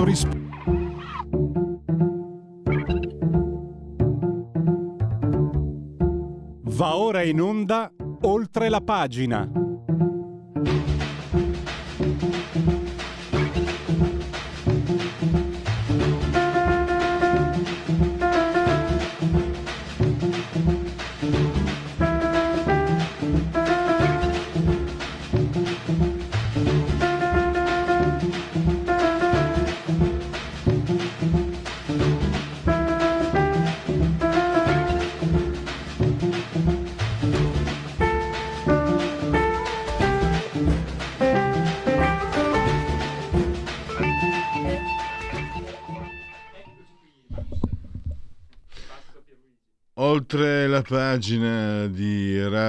[0.00, 0.38] dato risposta.
[6.62, 7.92] Va ora in onda
[8.22, 9.69] oltre la pagina.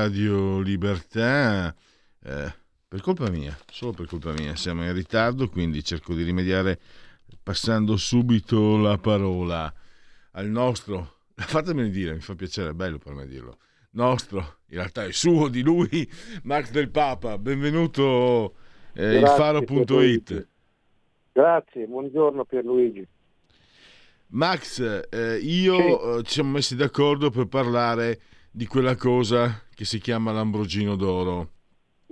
[0.02, 1.76] Radio Libertà,
[2.24, 2.54] eh,
[2.88, 6.80] per colpa mia, solo per colpa mia, siamo in ritardo, quindi cerco di rimediare
[7.44, 9.72] passando subito la parola
[10.32, 13.60] al nostro, fatemelo dire, mi fa piacere, è bello per me dirlo,
[13.92, 16.10] nostro, in realtà è suo, di lui,
[16.44, 18.56] Max del Papa, benvenuto
[18.94, 20.48] eh, il faro.it.
[21.32, 23.08] Grazie, buongiorno Pierluigi.
[24.30, 24.80] Max,
[25.12, 26.20] eh, io sì.
[26.20, 31.54] eh, ci siamo messi d'accordo per parlare di quella cosa che si chiama l'Ambrogino d'Oro.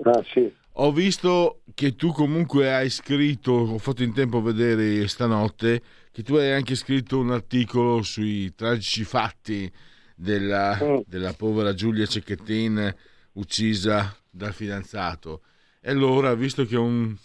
[0.01, 0.51] Ah, sì.
[0.81, 5.79] Ho visto che tu comunque hai scritto, ho fatto in tempo a vedere stanotte,
[6.11, 9.71] che tu hai anche scritto un articolo sui tragici fatti
[10.15, 10.97] della, mm.
[11.05, 12.91] della povera Giulia Cecchettin
[13.33, 15.43] uccisa dal fidanzato.
[15.79, 17.15] E allora, visto che è un,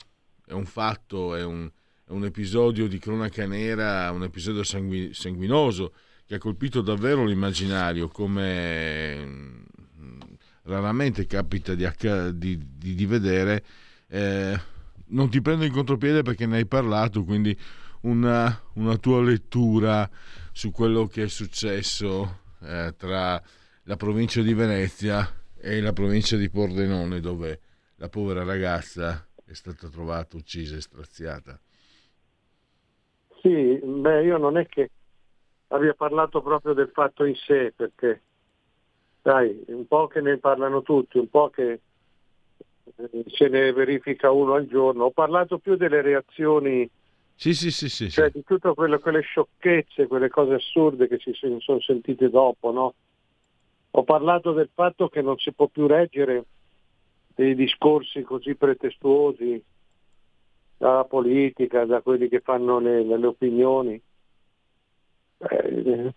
[0.45, 1.71] è un fatto, è un,
[2.07, 5.95] è un episodio di cronaca nera, un episodio sangu- sanguinoso
[6.27, 9.65] che ha colpito davvero l'immaginario, come
[10.65, 11.89] raramente capita di,
[12.35, 13.65] di, di, di vedere.
[14.09, 14.59] Eh,
[15.07, 17.57] non ti prendo in contropiede perché ne hai parlato, quindi
[18.03, 20.09] una, una tua lettura
[20.53, 23.43] su quello che è successo eh, tra
[23.85, 27.61] la provincia di Venezia e la provincia di Pordenone, dove
[27.97, 31.59] la povera ragazza è stata trovata uccisa e straziata.
[33.41, 34.91] Sì, beh, io non è che
[35.69, 38.23] abbia parlato proprio del fatto in sé, perché
[39.25, 41.81] sai, un po' che ne parlano tutti, un po' che
[42.97, 45.05] eh, se ne verifica uno al giorno.
[45.05, 46.89] Ho parlato più delle reazioni,
[47.35, 51.33] sì, sì, sì, sì, cioè di tutte quelle, quelle, sciocchezze, quelle cose assurde che si
[51.33, 52.95] sono sentite dopo, no?
[53.93, 56.45] Ho parlato del fatto che non si può più reggere
[57.35, 59.63] dei discorsi così pretestuosi
[60.77, 64.01] dalla politica, da quelli che fanno le, le opinioni.
[65.39, 66.15] Eh,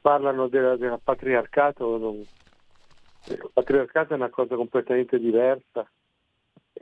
[0.00, 2.24] parlano della, del patriarcato, non,
[3.26, 5.88] il patriarcato è una cosa completamente diversa,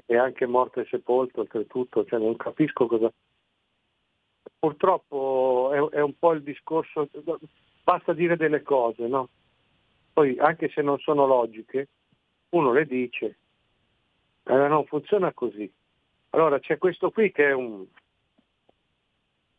[0.04, 3.12] è anche morto e sepolto oltretutto, cioè non capisco cosa...
[4.58, 7.08] Purtroppo è, è un po' il discorso,
[7.82, 9.28] basta dire delle cose, no?
[10.12, 11.88] Poi anche se non sono logiche,
[12.50, 13.36] uno le dice,
[14.44, 15.70] eh, non funziona così.
[16.30, 17.84] Allora c'è questo qui che è un...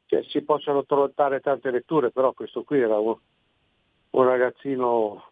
[0.07, 3.15] Cioè, si possono trovare tante letture, però questo qui era un,
[4.11, 5.23] un ragazzino,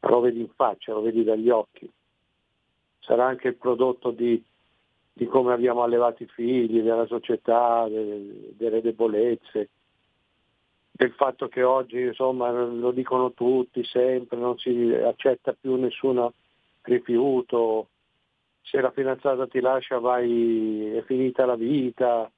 [0.00, 1.90] lo vedi in faccia, lo vedi dagli occhi.
[2.98, 4.42] Sarà anche il prodotto di,
[5.12, 9.70] di come abbiamo allevato i figli, della società, delle, delle debolezze,
[10.90, 16.28] del fatto che oggi insomma, lo dicono tutti sempre, non si accetta più nessun
[16.82, 17.88] rifiuto,
[18.62, 22.28] se la fidanzata ti lascia vai, è finita la vita.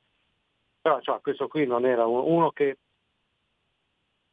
[0.85, 2.77] Però cioè, questo qui non era uno che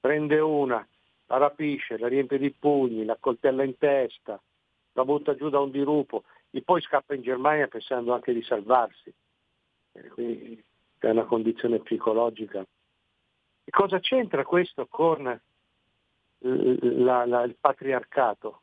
[0.01, 0.85] prende una,
[1.27, 4.37] la rapisce, la riempie di pugni, la coltella in testa,
[4.93, 9.13] la butta giù da un dirupo e poi scappa in Germania pensando anche di salvarsi.
[9.93, 10.61] E quindi
[10.97, 12.59] è una condizione psicologica.
[12.59, 15.23] E cosa c'entra questo con
[16.39, 18.61] la, la, il patriarcato?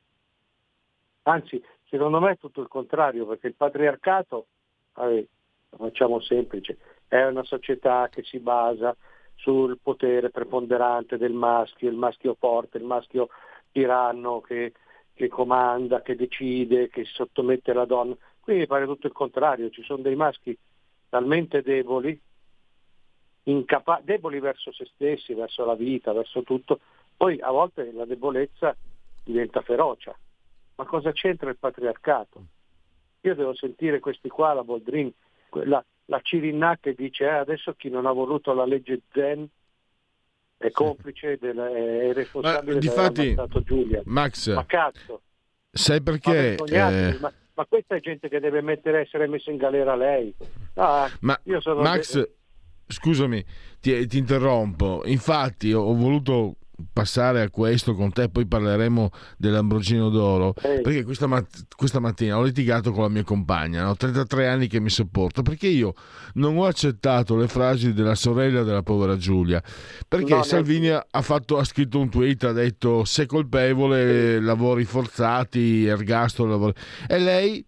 [1.22, 4.46] Anzi, Secondo me è tutto il contrario, perché il patriarcato,
[4.92, 5.26] vabbè,
[5.70, 6.76] lo facciamo semplice,
[7.08, 8.94] è una società che si basa
[9.34, 13.28] sul potere preponderante del maschio, il maschio forte, il maschio
[13.72, 14.72] tiranno che,
[15.14, 18.16] che comanda, che decide, che sottomette la donna.
[18.40, 20.56] Qui mi pare tutto il contrario, ci sono dei maschi
[21.08, 22.18] talmente deboli,
[23.44, 26.80] incapa- deboli verso se stessi, verso la vita, verso tutto,
[27.16, 28.76] poi a volte la debolezza
[29.24, 30.16] diventa ferocia
[30.78, 32.44] ma cosa c'entra il patriarcato?
[33.22, 35.12] Io devo sentire questi qua, la Boldrin,
[35.64, 39.46] la, la Cirinna che dice eh, adesso chi non ha voluto la legge Zen
[40.56, 42.90] è complice, della, è responsabile di
[43.64, 44.02] Giulia.
[44.06, 45.22] Max, ma cazzo.
[45.70, 46.56] Sai perché?
[46.58, 47.16] Ma, eh...
[47.20, 50.34] ma, ma questa è gente che deve mettere, essere messa in galera lei.
[50.74, 51.38] Ah, ma
[51.76, 52.34] Max, de-
[52.88, 53.44] scusami,
[53.80, 55.02] ti, ti, interrompo.
[55.04, 56.56] Infatti ho voluto
[56.92, 60.80] passare a questo con te, poi parleremo dell'Ambrogino d'Oro, Ehi.
[60.80, 64.80] perché questa, mat- questa, mattina ho litigato con la mia compagna, ho 33 anni che
[64.80, 65.94] mi sopporto, perché io
[66.34, 69.62] non ho accettato le frasi della sorella della povera Giulia,
[70.06, 75.84] perché no, Salvini ha, fatto, ha, scritto un tweet, ha detto se colpevole, lavori forzati,
[75.84, 76.74] ergastolo, lavori...
[77.08, 77.66] e lei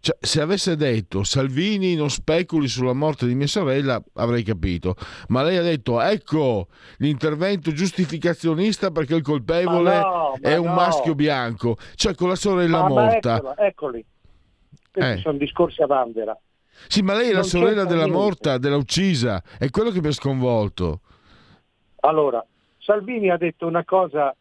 [0.00, 4.94] cioè, se avesse detto Salvini non speculi sulla morte di mia sorella, avrei capito.
[5.28, 6.68] Ma lei ha detto ecco
[6.98, 10.74] l'intervento giustificazionista perché il colpevole no, è un no.
[10.74, 13.30] maschio bianco, cioè con la sorella ma morta.
[13.30, 14.04] Ma eccolo, eccoli.
[14.92, 15.22] Questi eh.
[15.22, 16.38] sono discorsi a vanvera.
[16.86, 18.18] Sì, ma lei è la sorella della niente.
[18.18, 21.00] morta, della uccisa, è quello che mi ha sconvolto.
[22.00, 22.44] Allora,
[22.78, 24.34] Salvini ha detto una cosa,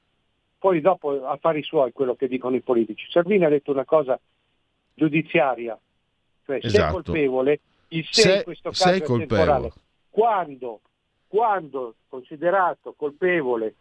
[0.60, 3.08] poi dopo affari suoi quello che dicono i politici.
[3.10, 4.20] Salvini ha detto una cosa
[4.98, 5.80] giudiziaria,
[6.46, 6.70] cioè esatto.
[6.70, 6.94] se è esatto.
[6.94, 7.60] colpevole,
[7.90, 9.72] il se, se in questo caso è temporale.
[10.10, 10.82] Quando,
[11.28, 13.76] quando considerato colpevole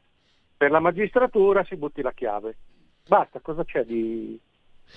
[0.56, 2.56] per la magistratura si butti la chiave.
[3.08, 4.38] Basta, cosa c'è di...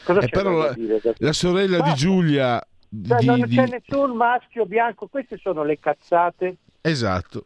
[0.03, 1.01] Cosa eh c'è la, dire?
[1.17, 1.93] la sorella Basta.
[1.93, 2.67] di Giulia...
[3.07, 3.71] Cioè, di, non c'è di...
[3.71, 7.45] nessun maschio bianco, queste sono le cazzate esatto.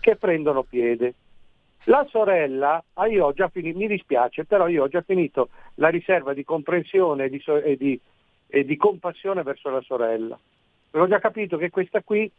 [0.00, 1.14] che prendono piede.
[1.86, 5.88] La sorella, ah, io ho già finito, mi dispiace, però io ho già finito la
[5.88, 8.00] riserva di comprensione e di, e di,
[8.46, 10.38] e di compassione verso la sorella.
[10.92, 12.30] Ho già capito che questa qui,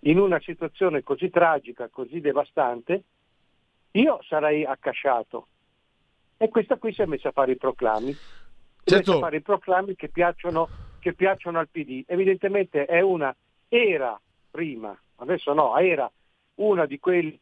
[0.00, 3.02] in una situazione così tragica, così devastante,
[3.92, 5.48] io sarei accasciato.
[6.38, 8.12] E questa qui si è messa a fare i proclami.
[8.12, 8.94] Si certo.
[8.94, 9.20] è messa a certo.
[9.20, 10.68] fare i proclami che piacciono,
[11.00, 12.04] che piacciono al PD.
[12.06, 13.34] Evidentemente è una,
[13.68, 14.18] era
[14.50, 16.10] prima, adesso no, era
[16.56, 17.38] una di quelli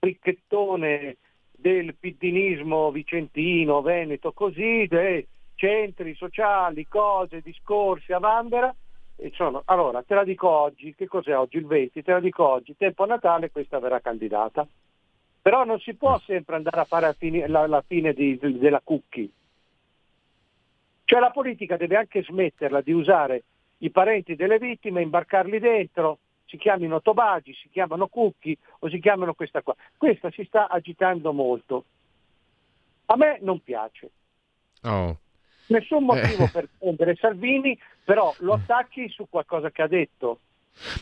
[0.00, 1.16] ricchettone
[1.50, 8.74] del piddinismo vicentino, veneto, così, dei centri sociali, cose, discorsi a Vanvera.
[9.16, 11.56] E sono, allora, te la dico oggi, che cos'è oggi?
[11.56, 14.66] Il 20, te la dico oggi, tempo Natale questa verrà candidata.
[15.42, 18.80] Però non si può sempre andare a fare la fine, la, la fine di, della
[18.82, 19.28] cookie.
[21.04, 23.44] Cioè la politica deve anche smetterla di usare
[23.78, 26.18] i parenti delle vittime, imbarcarli dentro,
[26.48, 29.76] si chiamino Tobagi, si chiamano Cucchi o si chiamano questa qua.
[29.96, 31.84] Questa si sta agitando molto.
[33.06, 34.10] A me non piace.
[34.82, 35.16] Oh.
[35.66, 36.50] Nessun motivo eh.
[36.50, 40.40] per prendere Salvini, però lo attacchi su qualcosa che ha detto.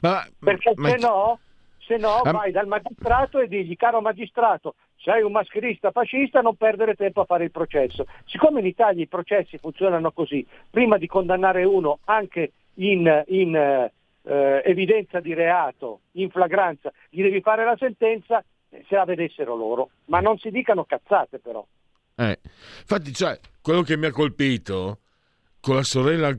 [0.03, 0.89] Ma, Perché ma...
[0.91, 1.39] se no,
[1.79, 2.33] se no ma...
[2.33, 7.25] vai dal magistrato e digli, caro magistrato, sei un mascherista fascista, non perdere tempo a
[7.25, 8.07] fare il processo.
[8.25, 13.91] Siccome in Italia i processi funzionano così, prima di condannare uno anche in, in
[14.27, 19.55] eh, evidenza di reato, in flagranza, gli devi fare la sentenza eh, se la vedessero
[19.55, 21.65] loro, ma non si dicano cazzate però.
[22.17, 22.39] Eh.
[22.81, 24.99] Infatti, cioè, quello che mi ha colpito
[25.61, 26.37] con la sorella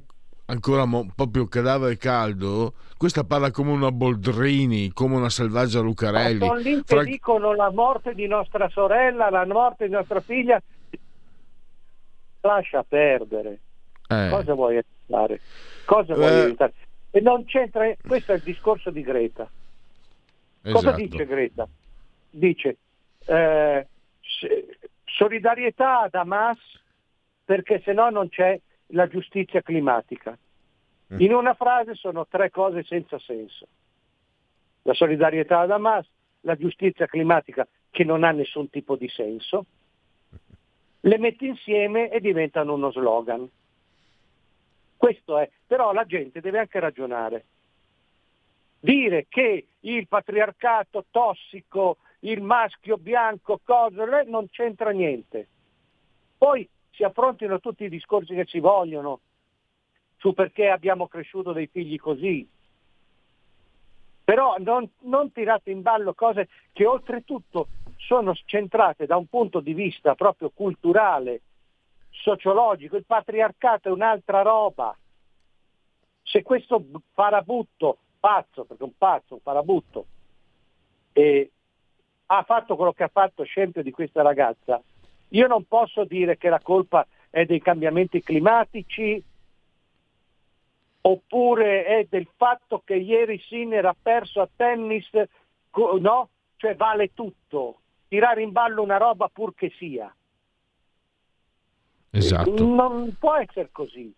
[0.50, 6.40] ancora mo- proprio cadavere caldo, questa parla come una Boldrini, come una selvaggia Lucarelli.
[6.40, 7.04] sono lì Fra...
[7.04, 10.62] dicono la morte di nostra sorella, la morte di nostra figlia.
[12.42, 13.60] Lascia perdere.
[14.08, 14.30] Eh.
[14.30, 15.42] Cosa vuoi aiutare?
[15.86, 16.40] Cosa vuoi eh.
[16.40, 16.74] aiutare?
[17.18, 19.50] E non c'entra, questo è il discorso di Greta.
[20.62, 20.72] Esatto.
[20.72, 21.68] Cosa dice Greta?
[22.30, 22.78] Dice
[23.26, 23.88] eh,
[25.04, 26.60] solidarietà ad Hamas
[27.44, 30.38] perché se no non c'è la giustizia climatica.
[31.12, 31.20] Mm.
[31.20, 33.66] In una frase sono tre cose senza senso.
[34.84, 36.08] La solidarietà ad Hamas,
[36.42, 39.66] la giustizia climatica che non ha nessun tipo di senso,
[41.00, 43.50] le metti insieme e diventano uno slogan.
[44.98, 47.46] Questo è, però la gente deve anche ragionare.
[48.80, 55.48] Dire che il patriarcato tossico, il maschio bianco, cosa, non c'entra niente.
[56.38, 59.20] Poi si affrontino tutti i discorsi che ci vogliono
[60.18, 62.48] su perché abbiamo cresciuto dei figli così.
[64.24, 69.74] Però non, non tirate in ballo cose che oltretutto sono centrate da un punto di
[69.74, 71.42] vista proprio culturale,
[72.10, 74.96] sociologico, il patriarcato è un'altra roba.
[76.24, 76.84] Se questo
[77.14, 80.06] farabutto, pazzo, perché un pazzo, un farabutto,
[81.14, 81.52] eh,
[82.28, 84.82] ha fatto quello che ha fatto scempio di questa ragazza,
[85.30, 89.24] io non posso dire che la colpa è dei cambiamenti climatici
[91.02, 95.10] oppure è del fatto che ieri Sinner ha perso a tennis,
[96.00, 96.30] no?
[96.58, 100.14] Cioè vale tutto, tirare in ballo una roba pur che sia.
[102.12, 102.64] Esatto.
[102.64, 104.14] Non può essere così.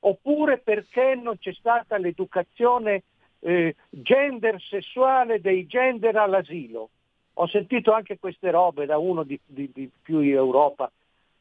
[0.00, 3.04] Oppure perché non c'è stata l'educazione
[3.40, 6.90] eh, gender sessuale dei gender all'asilo.
[7.34, 10.90] Ho sentito anche queste robe da uno di, di, di più in Europa.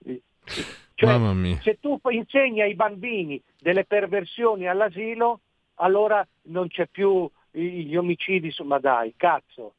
[0.03, 5.39] Cioè, Cioè, se tu insegni ai bambini delle perversioni all'asilo,
[5.75, 9.73] allora non c'è più gli omicidi, ma dai, cazzo.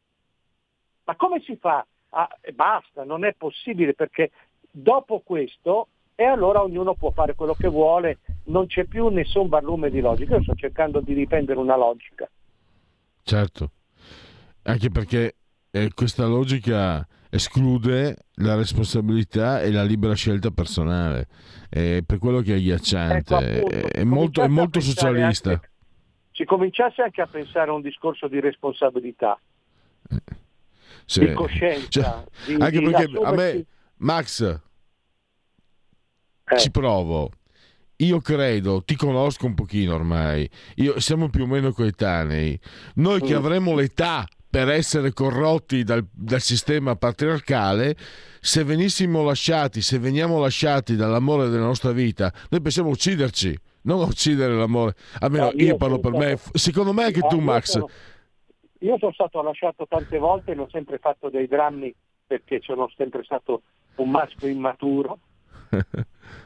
[1.04, 1.86] Ma come si fa?
[2.10, 4.30] Ah, basta, non è possibile perché
[4.70, 9.90] dopo questo e allora ognuno può fare quello che vuole, non c'è più nessun barlume
[9.90, 10.36] di logica.
[10.36, 12.28] Io sto cercando di riprendere una logica.
[13.22, 13.70] Certo,
[14.62, 15.36] anche perché
[15.70, 21.28] eh, questa logica esclude la responsabilità e la libera scelta personale.
[21.68, 25.50] È per quello che è agghiacciante, ecco, appunto, è, molto, è molto socialista.
[25.50, 25.70] Anche,
[26.32, 29.38] si cominciasse anche a pensare a un discorso di responsabilità,
[30.10, 30.16] eh,
[31.06, 31.20] sì.
[31.20, 32.26] di coscienza.
[32.44, 33.64] Cioè, di, anche di perché a me,
[33.96, 34.60] Max,
[36.54, 36.58] eh.
[36.58, 37.30] ci provo.
[37.96, 42.58] Io credo, ti conosco un pochino ormai, Io, siamo più o meno coetanei.
[42.96, 43.36] Noi che mm.
[43.36, 47.94] avremo l'età per essere corrotti dal, dal, sistema patriarcale,
[48.40, 54.00] se venissimo lasciati, se veniamo lasciati dall'amore della nostra vita, noi pensiamo a ucciderci, non
[54.00, 54.94] uccidere l'amore.
[55.20, 56.26] Almeno no, io, io parlo per stato...
[56.26, 57.70] me, secondo me anche tu, Max.
[57.70, 57.88] Sono...
[58.80, 61.94] Io sono stato lasciato tante volte e ho sempre fatto dei drammi
[62.26, 63.62] perché sono sempre stato
[63.96, 65.18] un maschio immaturo.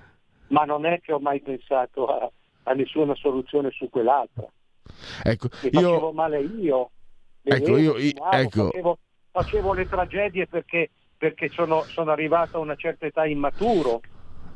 [0.49, 2.31] ma non è che ho mai pensato a,
[2.65, 4.47] a nessuna soluzione su quell'altra.
[5.23, 6.91] Ecco, Mi facevo male io,
[7.43, 8.67] ecco, io, io ecco.
[8.67, 8.99] Facevo,
[9.31, 14.01] facevo, le tragedie perché, perché sono, sono, arrivato a una certa età immaturo,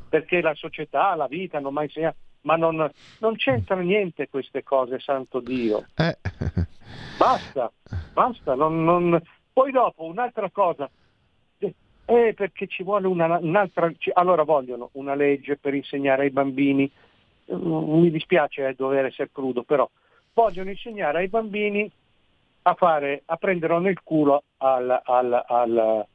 [0.09, 4.63] perché la società, la vita non mi ha insegnato, ma non, non c'entra niente queste
[4.63, 5.87] cose, santo Dio.
[5.97, 6.17] Eh.
[7.21, 7.71] Basta,
[8.15, 8.55] basta.
[8.55, 9.21] Non, non...
[9.53, 10.89] Poi dopo un'altra cosa,
[12.11, 13.91] eh, perché ci vuole una, un'altra...
[14.15, 16.91] Allora vogliono una legge per insegnare ai bambini,
[17.53, 19.89] mm, mi dispiace eh, dover essere crudo, però
[20.33, 21.89] vogliono insegnare ai bambini
[22.63, 26.07] a, fare, a prenderlo nel culo al, al, al,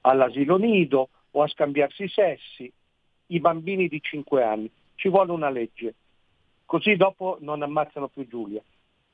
[0.00, 2.72] all'asilo nido o a scambiarsi i sessi,
[3.26, 4.70] i bambini di 5 anni.
[4.94, 5.94] Ci vuole una legge,
[6.64, 8.62] così dopo non ammazzano più Giulia.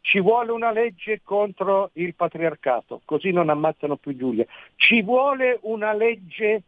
[0.05, 4.45] Ci vuole una legge contro il patriarcato, così non ammazzano più Giulia.
[4.77, 6.63] Ci vuole una legge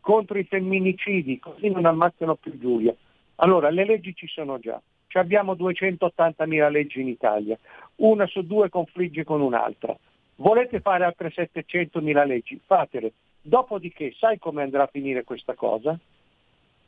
[0.00, 2.94] contro i femminicidi, così non ammazzano più Giulia.
[3.36, 4.80] Allora, le leggi ci sono già.
[5.06, 7.58] Ci abbiamo 280.000 leggi in Italia,
[7.96, 9.94] una su due confligge con un'altra.
[10.36, 12.58] Volete fare altre 700.000 leggi?
[12.64, 13.12] Fatele.
[13.42, 15.96] Dopodiché, sai come andrà a finire questa cosa?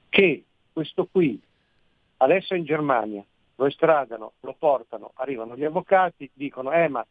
[0.09, 1.39] Che questo qui,
[2.17, 3.23] adesso in Germania,
[3.57, 7.07] lo estradano, lo portano, arrivano gli avvocati, dicono eh ma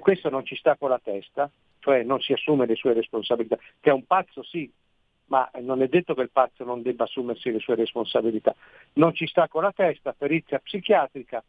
[0.00, 3.90] questo non ci sta con la testa, cioè non si assume le sue responsabilità, che
[3.90, 4.70] è un pazzo sì,
[5.26, 8.54] ma non è detto che il pazzo non debba assumersi le sue responsabilità.
[8.94, 11.42] Non ci sta con la testa, perizia psichiatrica,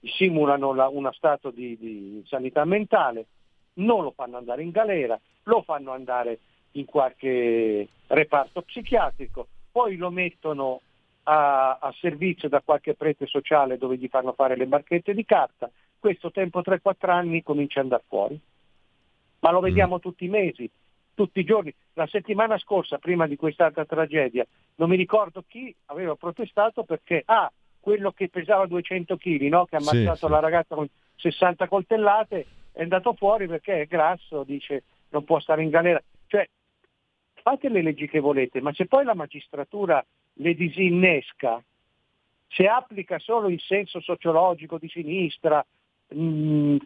[0.00, 3.26] simulano la, uno stato di, di sanità mentale,
[3.74, 6.38] non lo fanno andare in galera, lo fanno andare
[6.72, 10.80] in qualche reparto psichiatrico, poi lo mettono
[11.28, 15.70] a, a, servizio da qualche prete sociale dove gli fanno fare le barchette di carta,
[15.98, 18.40] questo tempo 3-4 anni comincia ad andare fuori.
[19.40, 20.00] Ma lo vediamo mm.
[20.00, 20.70] tutti i mesi,
[21.14, 21.74] tutti i giorni.
[21.94, 27.50] La settimana scorsa, prima di quest'altra tragedia, non mi ricordo chi aveva protestato perché, ah,
[27.80, 29.64] quello che pesava 200 kg, no?
[29.64, 34.44] che ha ammazzato sì, la ragazza con 60 coltellate, è andato fuori perché è grasso,
[34.44, 36.00] dice non può stare in galera.
[36.26, 36.48] Cioè,
[37.42, 40.04] fate le leggi che volete, ma se poi la magistratura
[40.38, 41.62] le disinnesca,
[42.48, 45.64] se applica solo in senso sociologico di sinistra,
[46.08, 46.76] mh, mm,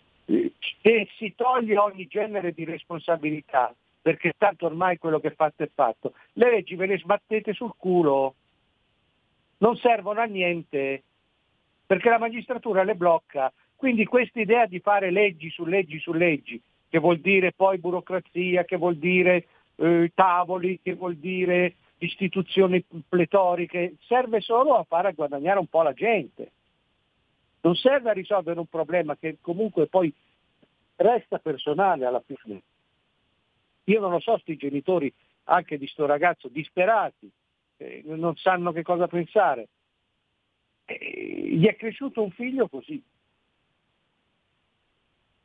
[0.82, 5.70] e si toglie ogni genere di responsabilità, perché tanto ormai quello che è fatto è
[5.72, 8.34] fatto, le leggi ve le sbattete sul culo,
[9.58, 11.02] non servono a niente,
[11.86, 13.52] perché la magistratura le blocca.
[13.74, 18.64] Quindi questa idea di fare leggi su leggi su leggi, che vuol dire poi burocrazia,
[18.64, 25.58] che vuol dire eh, tavoli, che vuol dire istituzioni pletoriche, serve solo a fare guadagnare
[25.58, 26.52] un po' la gente.
[27.62, 30.12] Non serve a risolvere un problema che comunque poi
[30.96, 32.62] resta personale alla fine.
[33.84, 35.12] Io non lo so, sti genitori
[35.44, 37.30] anche di sto ragazzo disperati,
[37.76, 39.68] eh, non sanno che cosa pensare.
[40.84, 43.02] Eh, gli è cresciuto un figlio così.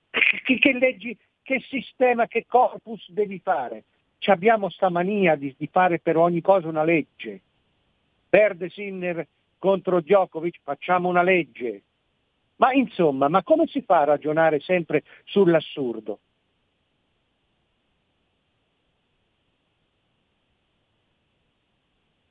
[0.09, 3.83] Che, che leggi, che sistema, che corpus devi fare?
[4.25, 7.41] Ci abbiamo sta mania di, di fare per ogni cosa una legge.
[8.27, 9.27] Perde Sinner
[9.59, 11.83] contro Djokovic, facciamo una legge.
[12.55, 16.19] Ma insomma, ma come si fa a ragionare sempre sull'assurdo?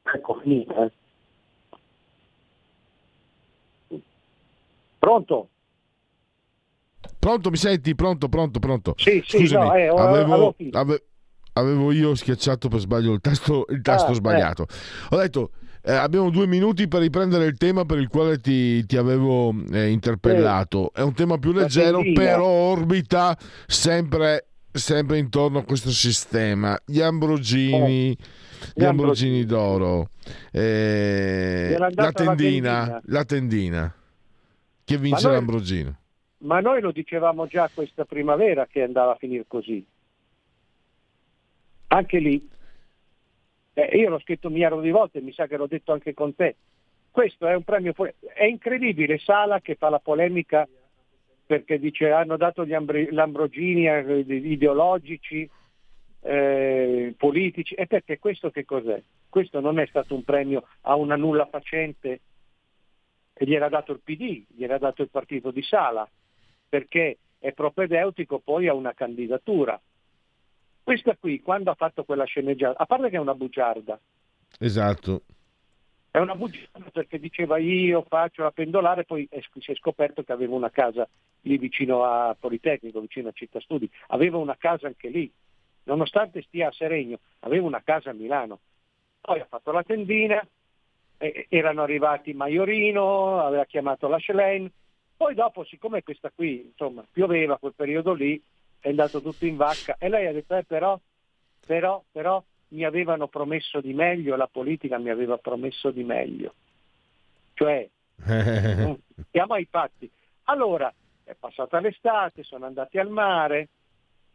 [0.03, 0.91] Ecco, finita.
[3.87, 4.01] Eh.
[4.99, 5.49] Pronto?
[7.21, 7.95] Pronto, mi senti?
[7.95, 8.95] Pronto, pronto, pronto.
[8.97, 11.05] Sì, sì, Scusami, no, eh, avevo, ave,
[11.54, 14.66] avevo io schiacciato per sbaglio il tasto, il tasto ah, sbagliato.
[14.68, 15.14] Eh.
[15.14, 15.50] Ho detto
[15.87, 19.90] eh, abbiamo due minuti per riprendere il tema per il quale ti, ti avevo eh,
[19.90, 20.90] interpellato.
[20.94, 26.78] È un tema più leggero, però orbita sempre, sempre, intorno a questo sistema.
[26.87, 28.16] Gli Ambrogini, gli,
[28.73, 30.08] gli Ambrogini d'oro,
[30.50, 33.94] eh, la, tendina, la tendina,
[34.84, 35.99] che vince noi, l'Ambrogino.
[36.38, 39.84] Ma noi lo dicevamo già questa primavera che andava a finire così.
[41.95, 42.51] Anche lì
[43.75, 46.57] eh, io l'ho scritto miliardo di volte, mi sa che l'ho detto anche con te.
[47.11, 47.93] Questo è un premio.
[48.35, 50.67] È incredibile Sala che fa la polemica
[51.47, 52.75] perché dice hanno dato gli
[53.11, 55.49] Lambrogini eh, ideologici,
[56.21, 59.01] eh, politici, e perché questo che cos'è?
[59.29, 62.21] Questo non è stato un premio a una nulla facente
[63.33, 66.09] che gli era dato il PD, gli era dato il partito di Sala,
[66.69, 69.81] perché è propedeutico poi a una candidatura.
[70.85, 73.99] Questa qui, quando ha fatto quella sceneggiata, a parte che è una bugiarda.
[74.61, 75.23] Esatto.
[76.11, 79.26] È una bugiarda perché diceva io faccio la pendolare, poi
[79.59, 81.09] si è scoperto che aveva una casa
[81.41, 83.91] lì vicino a Politecnico, vicino a Città Studi.
[84.09, 85.33] Aveva una casa anche lì,
[85.85, 88.61] nonostante stia a Seregno, aveva una casa a Milano.
[89.23, 90.47] Poi ha fatto la tendina,
[91.17, 94.71] erano arrivati Maiorino, aveva chiamato la Schlein,
[95.17, 98.41] poi dopo, siccome questa qui, insomma, pioveva quel periodo lì,
[98.85, 101.00] è andato tutto in vacca e lei ha detto eh, però,
[101.67, 106.53] però, però mi avevano promesso di meglio, la politica mi aveva promesso di meglio.
[107.55, 107.88] Cioè,
[109.31, 110.11] siamo ai fatti.
[110.45, 110.93] Allora,
[111.25, 113.69] è passata l'estate, sono andati al mare,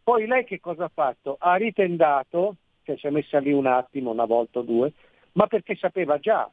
[0.01, 1.36] poi lei che cosa ha fatto?
[1.39, 4.94] Ha ritendato, cioè si è messa lì un attimo, una volta o due,
[5.34, 6.50] ma perché sapeva già.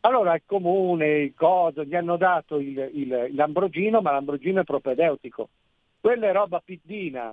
[0.00, 5.50] Allora il comune, il coso, gli hanno dato il, il, l'ambrogino, ma l'ambrogino è propedeutico.
[6.02, 7.32] Quella è roba piddina.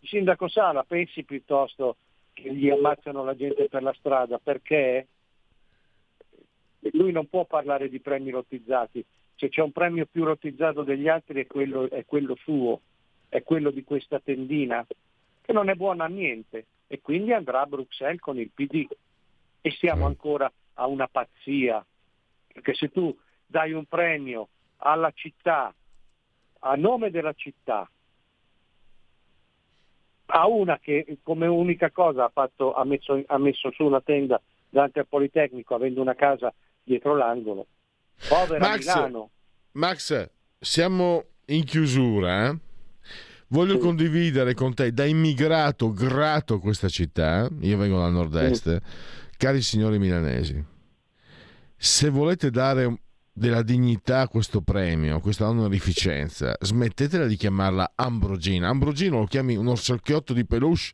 [0.00, 1.96] Il sindaco Sala pensi piuttosto
[2.34, 5.06] che gli ammazzano la gente per la strada perché
[6.92, 9.02] lui non può parlare di premi lottizzati.
[9.36, 12.82] Se c'è un premio più lottizzato degli altri è quello, è quello suo,
[13.26, 14.86] è quello di questa tendina,
[15.40, 16.66] che non è buona a niente.
[16.88, 18.86] E quindi andrà a Bruxelles con il PD.
[19.62, 21.82] E siamo ancora a una pazzia.
[22.52, 25.74] Perché se tu dai un premio alla città,
[26.58, 27.88] a nome della città,
[30.30, 34.40] a una che come unica cosa ha, fatto, ha, messo, ha messo su una tenda
[34.68, 37.66] davanti al Politecnico avendo una casa dietro l'angolo.
[38.28, 39.30] Povera Max, Milano.
[39.72, 42.48] Max, siamo in chiusura.
[42.48, 42.58] Eh?
[43.48, 43.78] Voglio sì.
[43.78, 49.36] condividere con te, da immigrato grato a questa città, io vengo dal nord-est, sì.
[49.36, 50.62] cari signori milanesi,
[51.76, 53.00] se volete dare
[53.32, 58.68] della dignità questo premio, questa onorificenza, smettetela di chiamarla Ambrogina.
[58.68, 60.92] Ambrogino lo chiami un orsacchiotto di peluche,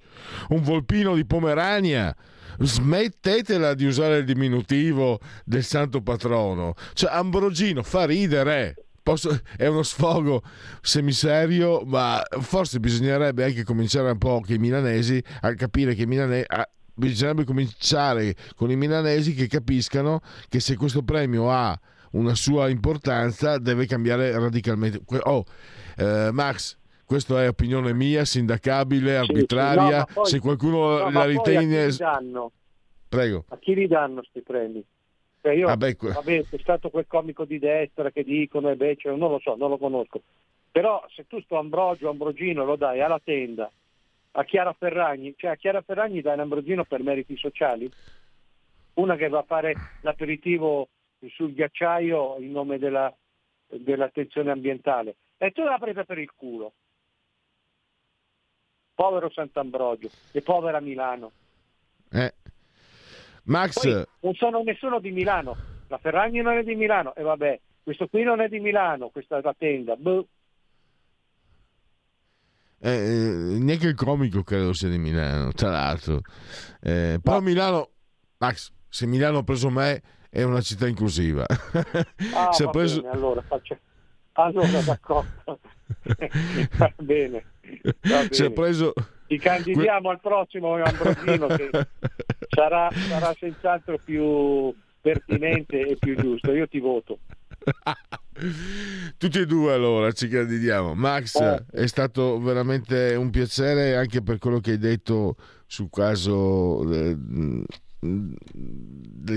[0.48, 2.14] un volpino di Pomerania.
[2.58, 6.74] Smettetela di usare il diminutivo del santo patrono.
[6.94, 8.76] Cioè, Ambrogino fa ridere.
[9.02, 10.42] Posso, è uno sfogo
[10.80, 16.06] semiserio, ma forse bisognerebbe anche cominciare un po' che i milanesi a capire che i
[16.06, 16.46] milanesi
[16.94, 21.78] bisognerebbe cominciare con i milanesi che capiscano che se questo premio ha
[22.16, 25.00] una sua importanza deve cambiare radicalmente.
[25.24, 25.44] Oh,
[25.96, 30.04] eh, Max, questa è opinione mia, sindacabile, arbitraria.
[30.06, 30.14] Sì.
[30.14, 31.88] No, poi, Se qualcuno no, la ritiene.
[33.08, 33.44] Prego.
[33.48, 34.84] A chi li danno questi premi?
[35.40, 38.96] Cioè io, ah, beh, vabbè, c'è stato quel comico di destra che dicono, e beh,
[38.96, 40.22] cioè, non lo so, non lo conosco.
[40.72, 43.70] Però se tu sto Ambrogio, Ambrogino lo dai alla tenda,
[44.32, 47.88] a Chiara Ferragni, cioè a Chiara Ferragni dai un Ambrogino per meriti sociali?
[48.94, 50.88] Una che va a fare l'aperitivo
[51.30, 53.14] sul ghiacciaio in nome della,
[53.66, 55.16] dell'attenzione ambientale.
[55.36, 56.72] E tu l'ha presa per il culo.
[58.94, 61.32] Povero Sant'Ambrogio e povera Milano.
[62.10, 62.32] Eh.
[63.44, 63.80] Max...
[63.80, 65.56] Poi non sono nessuno di Milano.
[65.88, 67.14] La Ferragni non è di Milano.
[67.14, 69.94] E vabbè, questo qui non è di Milano, questa è la tenda.
[69.96, 70.26] Boh.
[72.78, 76.20] Eh, eh, neanche il comico credo sia di Milano, tra l'altro.
[76.80, 77.42] Eh, però no.
[77.42, 77.90] Milano,
[78.38, 81.44] Max, se Milano ha preso me, è una città inclusiva.
[82.34, 83.00] Ah, va preso...
[83.00, 83.78] bene, allora faccio...
[84.32, 85.58] Allora d'accordo.
[86.78, 87.44] va bene.
[87.82, 88.28] Va bene.
[88.30, 88.92] Si preso...
[89.28, 91.70] Ci candidiamo al prossimo Ambrosino che
[92.48, 96.52] sarà, sarà senz'altro più pertinente e più giusto.
[96.52, 97.18] Io ti voto.
[99.16, 100.94] Tutti e due allora ci candidiamo.
[100.94, 101.64] Max, eh.
[101.72, 105.36] è stato veramente un piacere anche per quello che hai detto
[105.66, 107.16] sul caso eh,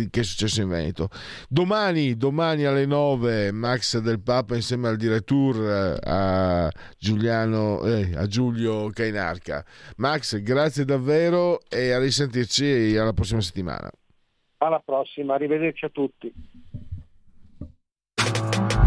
[0.09, 1.09] che è successo in Veneto.
[1.47, 8.89] Domani, domani alle 9 Max del Papa insieme al direttore a, Giuliano, eh, a Giulio
[8.91, 9.65] Cainarca.
[9.97, 13.89] Max, grazie davvero e a risentirci alla prossima settimana.
[14.57, 16.33] Alla prossima, arrivederci a tutti.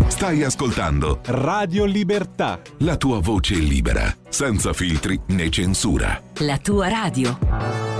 [0.08, 2.60] Stai ascoltando Radio Libertà.
[2.80, 6.20] La tua voce libera, senza filtri né censura.
[6.40, 7.91] La tua radio.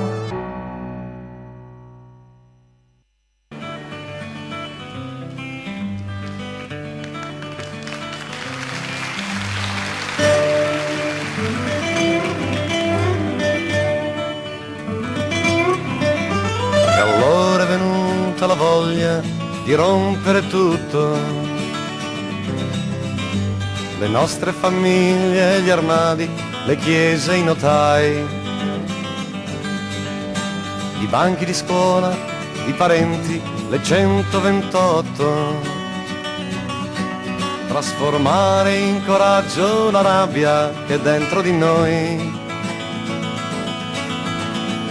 [20.93, 21.19] Tutto
[23.99, 26.29] le nostre famiglie, gli armadi,
[26.67, 28.23] le chiese, i notai,
[31.01, 32.15] i banchi di scuola,
[32.67, 35.81] i parenti, le 128.
[37.69, 42.41] Trasformare in coraggio la rabbia che è dentro di noi.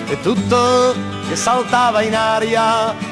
[0.07, 0.95] E tutto
[1.29, 3.09] che saltava in aria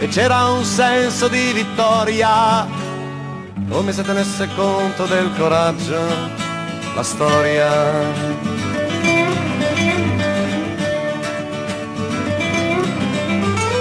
[0.00, 2.66] e c'era un senso di vittoria
[3.68, 5.98] come se tenesse conto del coraggio
[6.94, 7.66] la storia.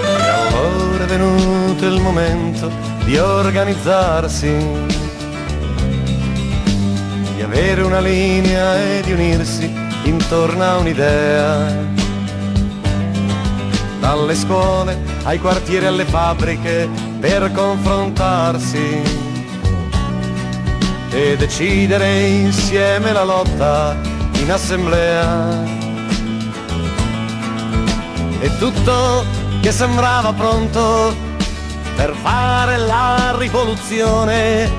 [0.01, 2.69] E allora è venuto il momento
[3.05, 4.55] di organizzarsi,
[7.35, 9.71] di avere una linea e di unirsi
[10.03, 11.95] intorno a un'idea.
[13.99, 19.01] Dalle scuole ai quartieri alle fabbriche per confrontarsi
[21.09, 23.97] e decidere insieme la lotta
[24.39, 25.65] in assemblea.
[28.39, 29.25] E tutto
[29.61, 31.13] che sembrava pronto
[31.97, 34.71] per fare la rivoluzione,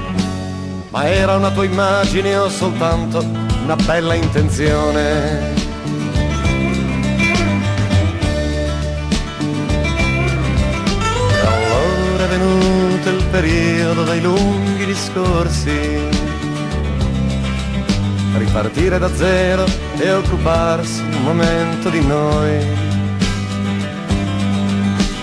[0.89, 3.23] ma era una tua immagine o soltanto
[3.65, 5.68] una bella intenzione.
[13.31, 16.27] Periodo dei lunghi discorsi
[18.39, 19.65] ripartire da zero
[19.99, 22.67] e occuparsi un momento di noi.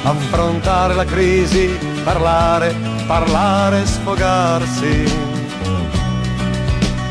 [0.04, 2.76] Affrontare la crisi, parlare,
[3.08, 5.04] parlare, sfogarsi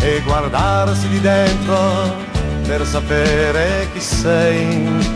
[0.01, 2.15] e guardarsi di dentro
[2.67, 5.13] per sapere chi sei.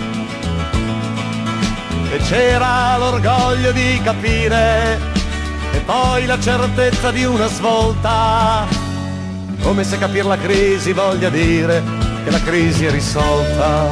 [2.10, 5.17] E c'era l'orgoglio di capire
[5.78, 8.66] e poi la certezza di una svolta
[9.62, 11.82] come se capire la crisi voglia dire
[12.24, 13.86] che la crisi è risolta.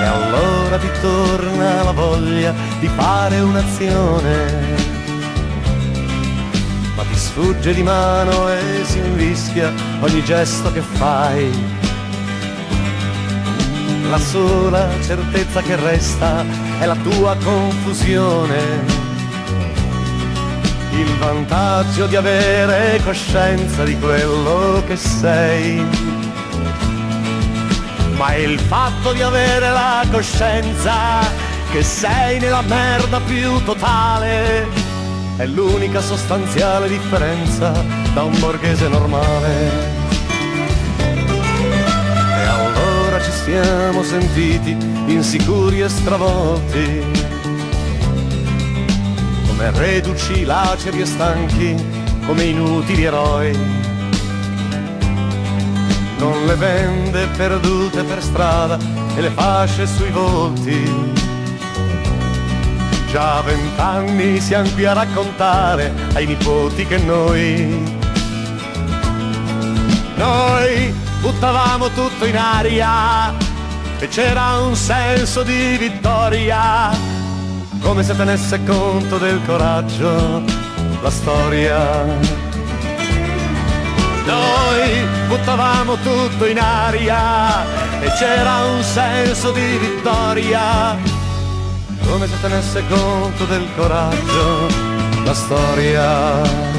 [0.00, 4.76] E allora ti torna la voglia di fare un'azione,
[6.94, 11.80] ma ti sfugge di mano e si invischia ogni gesto che fai.
[14.10, 16.44] La sola certezza che resta
[16.78, 19.01] è la tua confusione
[20.92, 25.84] il vantaggio di avere coscienza di quello che sei.
[28.16, 31.20] Ma il fatto di avere la coscienza
[31.70, 34.66] che sei nella merda più totale
[35.36, 37.72] è l'unica sostanziale differenza
[38.12, 39.70] da un borghese normale.
[40.98, 44.76] E allora ci siamo sentiti
[45.06, 47.40] insicuri e stravolti
[49.62, 51.76] come reduci, laceri e stanchi,
[52.26, 53.56] come inutili eroi.
[56.18, 58.76] Non le vende perdute per strada
[59.14, 61.12] e le fasce sui volti.
[63.10, 68.00] Già vent'anni siamo qui a raccontare ai nipoti che noi,
[70.16, 73.32] noi buttavamo tutto in aria
[73.98, 77.21] e c'era un senso di vittoria
[77.82, 80.42] come se tenesse conto del coraggio
[81.02, 82.04] la storia.
[84.24, 87.64] Noi buttavamo tutto in aria
[88.00, 90.96] e c'era un senso di vittoria,
[92.08, 94.68] come se tenesse conto del coraggio
[95.24, 96.71] la storia.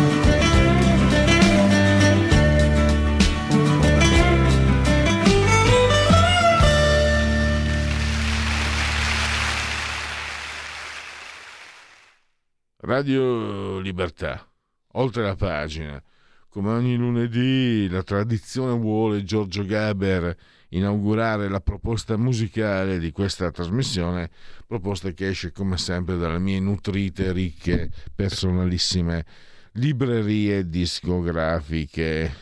[12.86, 14.46] Radio Libertà,
[14.96, 16.04] oltre la pagina,
[16.50, 20.36] come ogni lunedì, la tradizione vuole Giorgio Gaber
[20.68, 24.30] inaugurare la proposta musicale di questa trasmissione,
[24.68, 29.24] proposta che esce come sempre dalle mie nutrite, ricche, personalissime
[29.76, 32.36] librerie discografiche.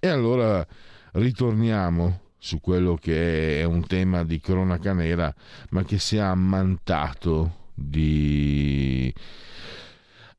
[0.00, 0.66] E allora
[1.12, 5.32] ritorniamo su quello che è un tema di cronaca nera,
[5.70, 9.12] ma che si è ammantato di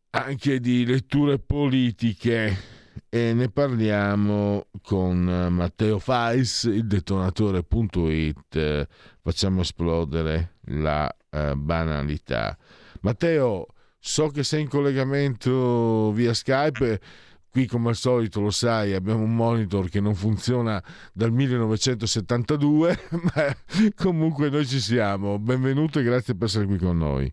[0.10, 2.76] anche di letture politiche
[3.10, 8.88] e ne parliamo con Matteo Fais, il detonatore.it.
[9.22, 12.58] Facciamo esplodere la uh, banalità.
[13.02, 13.68] Matteo,
[14.00, 17.00] so che sei in collegamento via Skype.
[17.50, 20.84] Qui, come al solito, lo sai, abbiamo un monitor che non funziona
[21.14, 23.00] dal 1972,
[23.34, 23.56] ma
[23.96, 25.40] comunque noi ci siamo.
[25.40, 27.32] Benvenuto e grazie per essere qui con noi.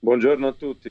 [0.00, 0.90] Buongiorno a tutti.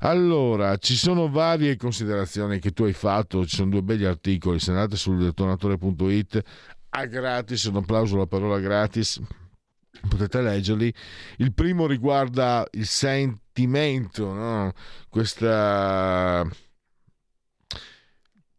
[0.00, 4.70] Allora, ci sono varie considerazioni che tu hai fatto, ci sono due belli articoli, se
[4.70, 6.42] andate sul detonatore.it
[6.90, 9.20] a gratis, un applauso alla parola gratis,
[10.08, 10.92] potete leggerli.
[11.38, 12.86] Il primo riguarda il
[13.56, 14.72] sentimento, no?
[15.08, 16.46] questa...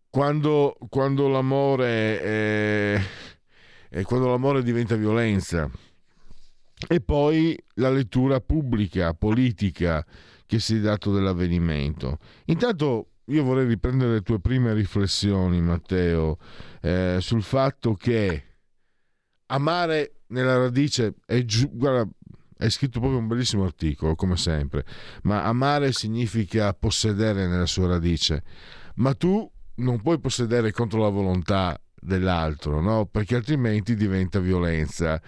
[0.10, 2.22] Quando, quando, l'amore
[3.92, 4.02] è...
[4.02, 5.70] quando l'amore diventa violenza
[6.88, 10.04] e poi la lettura pubblica, politica
[10.48, 12.18] che si è dato dell'avvenimento.
[12.46, 16.40] Intanto io vorrei riprendere le tue prime riflessioni, Matteo,
[16.82, 18.44] eh, sul fatto che
[19.48, 22.10] amare nella radice è giù, guarda,
[22.60, 24.86] hai scritto proprio un bellissimo articolo, come sempre,
[25.24, 28.44] ma amare significa possedere nella sua radice,
[28.96, 33.06] ma tu non puoi possedere contro la volontà dell'altro, no?
[33.06, 35.22] perché altrimenti diventa violenza.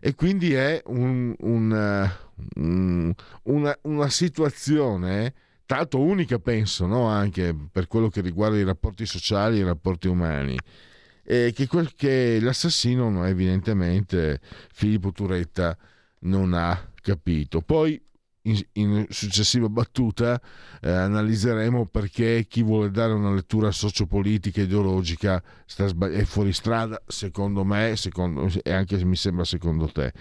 [0.00, 2.10] E quindi è un, un,
[2.56, 5.34] un, una, una, situazione,
[5.66, 7.06] l'altro unica penso, no?
[7.06, 10.56] anche per quello che riguarda i rapporti sociali e i rapporti umani,
[11.24, 14.40] e che, che l'assassino evidentemente
[14.72, 15.76] Filippo Turetta
[16.20, 17.60] non ha capito.
[17.60, 18.00] Poi
[18.46, 20.40] in, in successiva battuta
[20.80, 27.00] eh, analizzeremo perché chi vuole dare una lettura sociopolitica ideologica sta sbagli- è fuori strada,
[27.06, 30.12] secondo me, secondo, e anche mi sembra secondo te.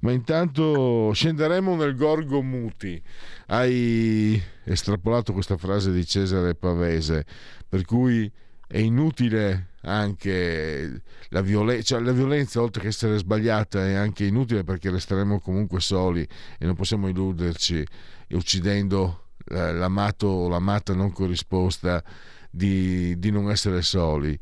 [0.00, 3.00] Ma intanto scenderemo nel Gorgo Muti.
[3.46, 7.24] Hai estrapolato questa frase di Cesare Pavese,
[7.68, 8.30] per cui
[8.66, 14.64] è inutile anche la violenza, cioè la violenza oltre che essere sbagliata è anche inutile
[14.64, 16.26] perché resteremo comunque soli
[16.58, 17.86] e non possiamo illuderci
[18.30, 22.02] uccidendo l'amato o l'amata non corrisposta
[22.50, 24.38] di, di non essere soli.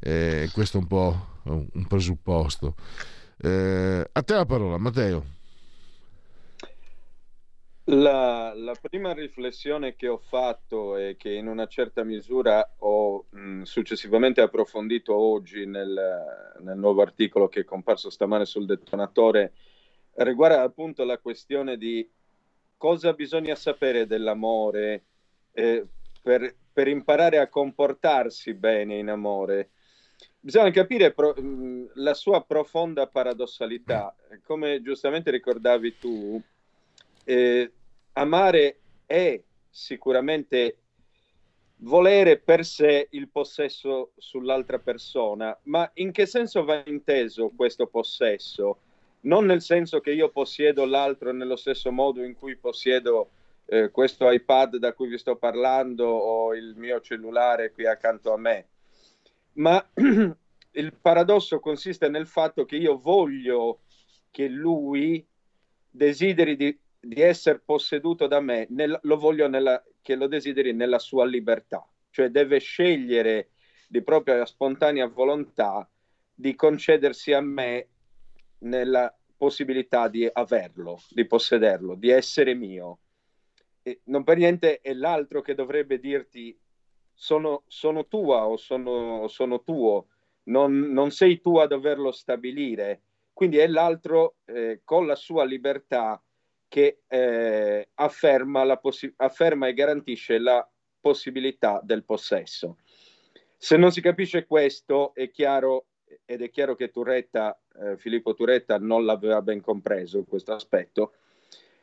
[0.00, 2.74] Eh, questo è un po' un presupposto.
[3.38, 5.35] Eh, a te la parola, Matteo.
[8.06, 13.62] La, la, prima riflessione che ho fatto e che in una certa misura ho mh,
[13.62, 19.54] successivamente approfondito oggi nel, nel, nuovo articolo che è comparso stamane sul detonatore
[20.18, 22.08] riguarda appunto la questione di
[22.76, 25.06] cosa bisogna sapere dell'amore
[25.50, 25.84] eh,
[26.22, 29.70] per, per, imparare a comportarsi bene in amore.
[30.38, 34.14] Bisogna capire pro, mh, la sua profonda paradossalità.
[34.44, 36.40] Come giustamente ricordavi tu,
[37.24, 37.72] eh,
[38.16, 40.78] amare è sicuramente
[41.80, 48.78] volere per sé il possesso sull'altra persona, ma in che senso va inteso questo possesso?
[49.22, 53.30] Non nel senso che io possiedo l'altro nello stesso modo in cui possiedo
[53.66, 58.38] eh, questo iPad da cui vi sto parlando o il mio cellulare qui accanto a
[58.38, 58.66] me,
[59.54, 59.84] ma
[60.70, 63.80] il paradosso consiste nel fatto che io voglio
[64.30, 65.26] che lui
[65.90, 70.98] desideri di, di essere posseduto da me, nel, lo voglio nella, che lo desideri nella
[70.98, 73.50] sua libertà, cioè deve scegliere
[73.88, 75.88] di propria spontanea volontà
[76.34, 77.88] di concedersi a me
[78.58, 82.98] nella possibilità di averlo, di possederlo, di essere mio.
[83.82, 86.58] E non per niente è l'altro che dovrebbe dirti
[87.12, 90.08] sono, sono tua o sono, sono tuo,
[90.44, 93.02] non, non, sei tu a doverlo stabilire.
[93.32, 96.20] Quindi è l'altro eh, con la sua libertà
[96.68, 100.68] che eh, afferma, possi- afferma e garantisce la
[101.00, 102.78] possibilità del possesso.
[103.56, 105.86] Se non si capisce questo, è chiaro,
[106.24, 111.12] ed è chiaro che Turetta, eh, Filippo Turetta non l'aveva ben compreso questo aspetto,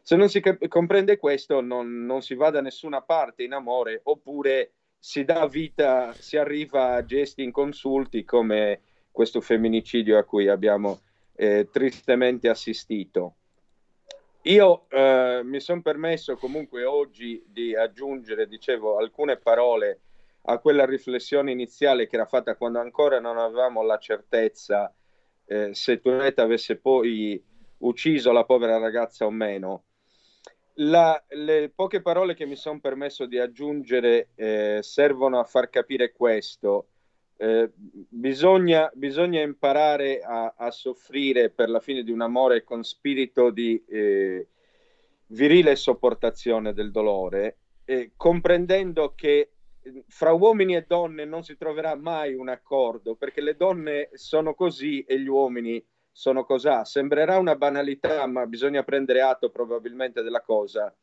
[0.02, 4.02] se non si cap- comprende questo non, non si va da nessuna parte in amore
[4.04, 11.00] oppure si dà vita, si arriva a gesti inconsulti come questo femminicidio a cui abbiamo
[11.36, 13.36] eh, tristemente assistito.
[14.44, 20.02] Io eh, mi sono permesso comunque oggi di aggiungere, dicevo, alcune parole
[20.46, 24.94] a quella riflessione iniziale che era fatta quando ancora non avevamo la certezza
[25.46, 27.42] eh, se Tourette avesse poi
[27.80, 29.86] ucciso la povera ragazza o meno.
[30.78, 36.12] La, le poche parole che mi sono permesso di aggiungere eh, servono a far capire
[36.12, 36.88] questo.
[37.44, 43.50] Eh, bisogna, bisogna, imparare a, a, soffrire per la fine di un amore con spirito
[43.50, 44.48] di eh,
[45.26, 47.58] virile sopportazione del dolore,
[48.16, 49.52] comprendendo che
[50.08, 55.02] fra uomini e donne non si troverà mai un accordo perché le donne sono così
[55.02, 56.86] e gli uomini sono cosà.
[56.86, 60.96] Sembrerà una banalità, ma bisogna prendere atto probabilmente della cosa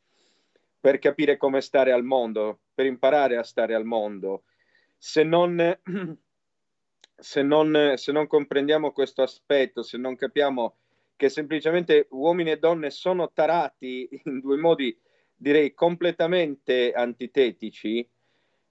[0.81, 4.45] per capire come stare al mondo, per imparare a stare al mondo.
[4.97, 5.57] Se non,
[7.21, 10.75] se non, se non comprendiamo questo aspetto, se non capiamo
[11.17, 14.99] che semplicemente uomini e donne sono tarati in due modi,
[15.37, 18.09] direi, completamente antitetici,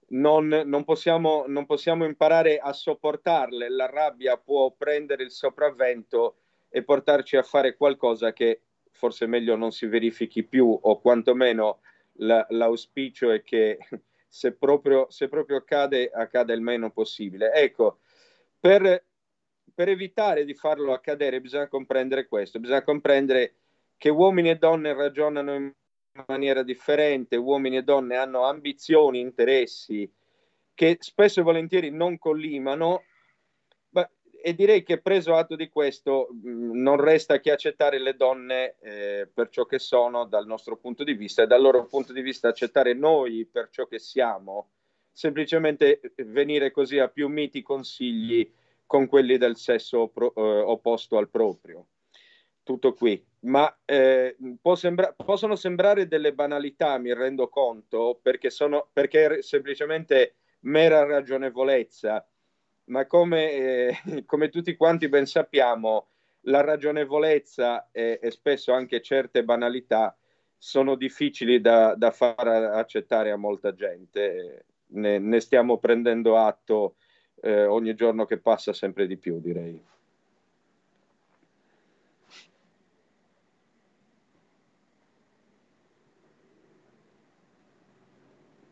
[0.08, 3.68] non, non, possiamo, non possiamo imparare a sopportarle.
[3.68, 9.70] La rabbia può prendere il sopravvento e portarci a fare qualcosa che forse meglio non
[9.72, 11.80] si verifichi più, o quantomeno
[12.14, 13.78] la, l'auspicio è che
[14.28, 17.52] se proprio, se proprio accade, accada il meno possibile.
[17.52, 17.98] Ecco,
[18.60, 19.04] per,
[19.74, 23.54] per evitare di farlo accadere bisogna comprendere questo, bisogna comprendere
[23.96, 25.72] che uomini e donne ragionano in
[26.26, 30.10] maniera differente, uomini e donne hanno ambizioni, interessi
[30.74, 33.04] che spesso e volentieri non collimano.
[34.42, 39.50] E direi che preso atto di questo non resta che accettare le donne eh, per
[39.50, 42.94] ciò che sono dal nostro punto di vista e dal loro punto di vista accettare
[42.94, 44.70] noi per ciò che siamo,
[45.12, 48.50] semplicemente venire così a più miti consigli
[48.86, 51.86] con quelli del sesso pro, eh, opposto al proprio
[52.62, 54.36] tutto qui, ma eh,
[54.74, 62.24] sembra- possono sembrare delle banalità, mi rendo conto, perché, sono, perché è semplicemente mera ragionevolezza,
[62.84, 63.96] ma come, eh,
[64.26, 66.08] come tutti quanti ben sappiamo,
[66.44, 70.16] la ragionevolezza e, e spesso anche certe banalità
[70.56, 74.66] sono difficili da, da far accettare a molta gente.
[74.92, 76.96] Ne, ne stiamo prendendo atto
[77.42, 79.82] eh, ogni giorno che passa sempre di più, direi.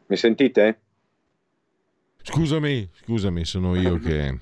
[0.07, 0.81] Mi sentite?
[2.22, 4.38] Scusami, scusami, sono io che...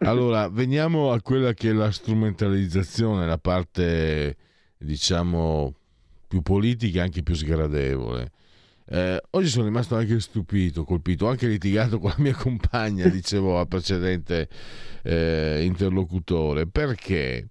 [0.00, 4.36] Allora, veniamo a quella che è la strumentalizzazione, la parte,
[4.76, 5.74] diciamo,
[6.28, 8.30] più politica e anche più sgradevole.
[8.86, 13.68] Eh, oggi sono rimasto anche stupito, colpito, anche litigato con la mia compagna, dicevo al
[13.68, 14.48] precedente
[15.02, 17.48] eh, interlocutore, perché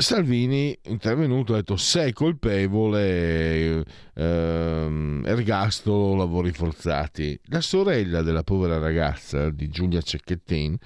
[0.00, 7.38] Salvini intervenuto ha detto sei colpevole ehm, ergastolo lavori forzati.
[7.46, 10.78] La sorella della povera ragazza di Giulia Cecchettin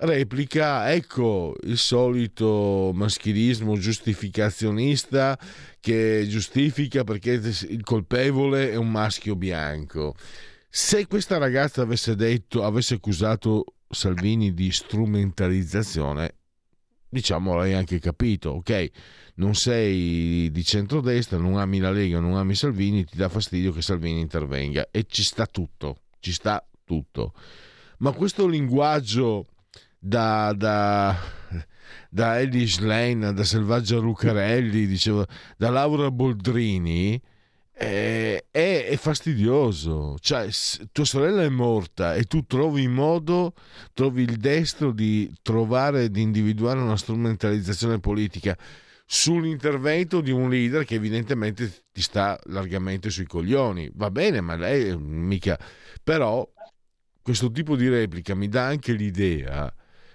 [0.00, 5.38] replica ecco il solito maschilismo giustificazionista
[5.80, 10.14] che giustifica perché il colpevole è un maschio bianco.
[10.68, 16.34] Se questa ragazza avesse detto avesse accusato Salvini di strumentalizzazione
[17.10, 18.90] diciamo l'hai anche capito, ok,
[19.34, 23.82] non sei di centrodestra, non ami la Lega, non ami Salvini, ti dà fastidio che
[23.82, 24.88] Salvini intervenga.
[24.90, 27.34] E ci sta tutto, ci sta tutto.
[27.98, 29.46] Ma questo linguaggio
[30.00, 31.16] da, da,
[32.08, 37.20] da Eddie Schlein, da Selvaggia Lucarelli, dicevo, da Laura Boldrini,
[37.70, 40.16] è, è, è, fastidioso.
[40.18, 40.48] Cioè,
[40.90, 43.54] tua sorella è morta e tu trovi il modo,
[43.92, 48.56] trovi il destro di trovare, di individuare una strumentalizzazione politica
[49.06, 53.90] sull'intervento di un leader che evidentemente ti sta largamente sui coglioni.
[53.94, 55.58] Va bene, ma lei mica...
[56.02, 56.48] Però
[57.22, 59.72] questo tipo di replica mi dà anche l'idea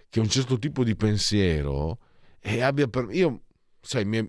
[0.09, 1.99] che un certo tipo di pensiero
[2.39, 3.07] e abbia per...
[3.11, 3.41] Io,
[3.81, 4.27] sai, mi,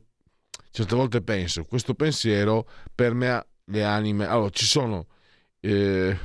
[0.70, 4.26] certe volte penso, questo pensiero permea le anime.
[4.26, 5.06] Allora, ci sono
[5.60, 6.18] eh,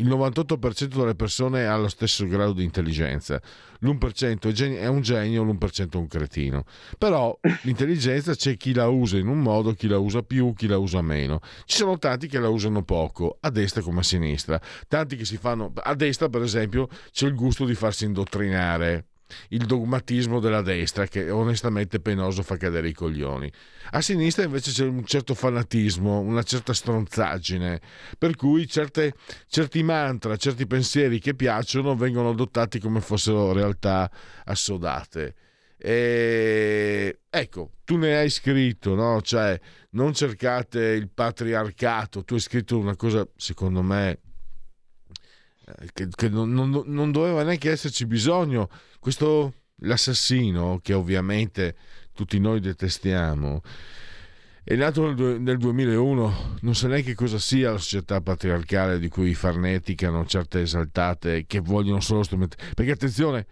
[0.00, 3.40] il 98% delle persone ha lo stesso grado di intelligenza,
[3.80, 6.64] l'1% è un genio, l'1% è un cretino.
[6.98, 10.78] Però l'intelligenza c'è chi la usa in un modo, chi la usa più, chi la
[10.78, 11.40] usa meno.
[11.64, 14.60] Ci sono tanti che la usano poco, a destra come a sinistra.
[14.88, 19.09] Tanti che si fanno a destra, per esempio, c'è il gusto di farsi indottrinare
[19.48, 23.50] il dogmatismo della destra che onestamente penoso fa cadere i coglioni.
[23.92, 27.80] A sinistra invece c'è un certo fanatismo, una certa stronzaggine,
[28.18, 29.14] per cui certe,
[29.46, 34.10] certi mantra, certi pensieri che piacciono vengono adottati come fossero realtà
[34.44, 35.34] assodate.
[35.82, 39.22] E ecco, tu ne hai scritto, no?
[39.22, 39.58] Cioè,
[39.90, 44.18] non cercate il patriarcato, tu hai scritto una cosa, secondo me,
[45.92, 48.68] che, che non, non, non, doveva neanche esserci bisogno.
[48.98, 51.76] Questo, l'assassino, che ovviamente
[52.12, 53.62] tutti noi detestiamo,
[54.62, 59.34] è nato nel, nel 2001, non sa neanche cosa sia la società patriarcale di cui
[59.34, 62.72] farneticano certe esaltate che vogliono solo strumentare.
[62.74, 63.46] Perché attenzione,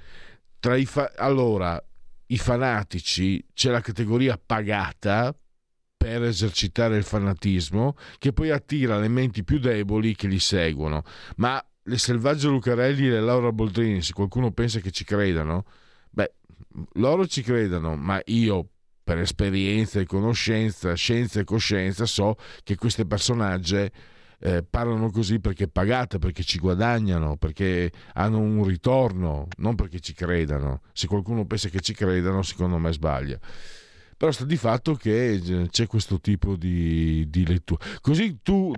[0.61, 1.83] tra i fa- allora,
[2.27, 5.35] i fanatici c'è la categoria pagata
[5.97, 11.03] per esercitare il fanatismo che poi attira le menti più deboli che li seguono.
[11.37, 15.64] Ma le selvagge Lucarelli e le Laura Boldrini, se qualcuno pensa che ci credano,
[16.11, 16.32] beh,
[16.95, 18.68] loro ci credano, ma io
[19.03, 23.91] per esperienza e conoscenza, scienza e coscienza so che queste personaggi
[24.41, 30.12] eh, parlano così perché pagate, perché ci guadagnano, perché hanno un ritorno, non perché ci
[30.12, 30.82] credano.
[30.93, 33.39] Se qualcuno pensa che ci credano, secondo me sbaglia.
[34.14, 37.82] Però sta di fatto che eh, c'è questo tipo di, di lettura.
[38.03, 38.72] Così tu,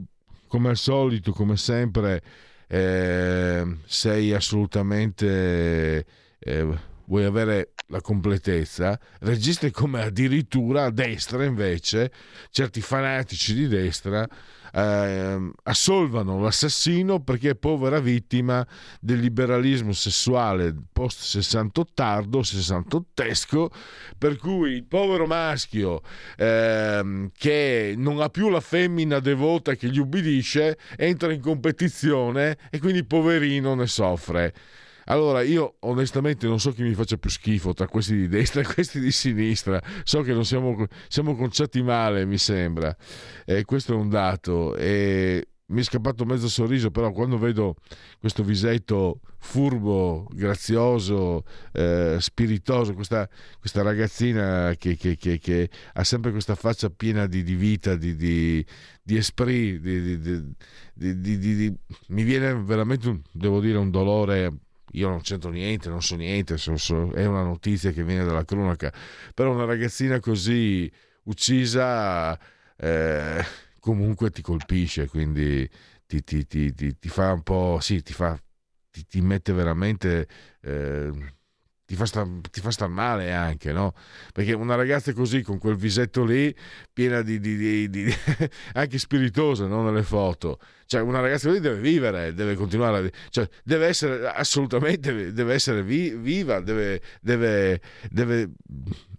[0.47, 2.23] come al solito, come sempre,
[2.71, 6.07] eh, sei assolutamente...
[6.39, 12.13] Eh, vuoi avere la completezza, registri come addirittura a destra invece
[12.51, 14.27] certi fanatici di destra
[14.73, 18.67] eh, assolvano l'assassino perché è povera vittima
[19.01, 23.71] del liberalismo sessuale post sessantottardo, sessantottesco,
[24.17, 26.03] per cui il povero maschio
[26.37, 32.79] eh, che non ha più la femmina devota che gli ubbidisce entra in competizione e
[32.79, 34.55] quindi poverino ne soffre.
[35.11, 38.65] Allora, io onestamente non so chi mi faccia più schifo tra questi di destra e
[38.65, 39.83] questi di sinistra.
[40.05, 42.97] So che non siamo, siamo conciati male, mi sembra.
[43.45, 44.77] E questo è un dato.
[44.77, 47.75] E mi è scappato mezzo sorriso, però quando vedo
[48.21, 51.43] questo visetto furbo, grazioso,
[51.73, 57.43] eh, spiritoso, questa, questa ragazzina che, che, che, che, ha sempre questa faccia piena di,
[57.43, 58.65] di vita, di, di,
[59.03, 59.81] di esprit,
[60.95, 64.53] mi viene veramente, un, devo dire, un dolore
[64.93, 68.45] io non c'entro niente, non so niente, so, so, è una notizia che viene dalla
[68.45, 68.93] cronaca,
[69.35, 70.91] però una ragazzina così
[71.25, 72.39] uccisa
[72.77, 73.45] eh,
[73.79, 75.69] comunque ti colpisce, quindi
[76.07, 78.39] ti, ti, ti, ti, fa un po', sì, ti, fa,
[78.91, 80.29] ti, mette veramente...
[80.61, 81.39] Eh,
[81.91, 83.95] ti fa, star, ti fa star male anche, no?
[84.33, 86.55] Perché una ragazza così, con quel visetto lì,
[86.93, 88.15] piena di, di, di, di
[88.75, 89.83] anche spiritosa, no?
[89.83, 90.61] Nelle foto.
[90.87, 93.11] Cioè, una ragazza così deve vivere, deve continuare.
[93.31, 98.53] Cioè, deve essere assolutamente, deve essere vi, viva, deve, deve, deve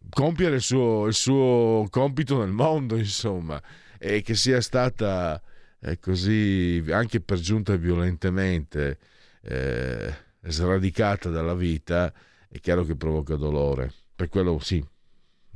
[0.10, 3.62] compiere il suo, il suo compito nel mondo, insomma.
[3.98, 5.42] E che sia stata
[5.82, 8.98] eh, così, anche per giunta violentemente,
[9.42, 10.14] eh,
[10.44, 12.14] sradicata dalla vita
[12.52, 13.92] è chiaro che provoca dolore.
[14.14, 14.84] Per quello sì,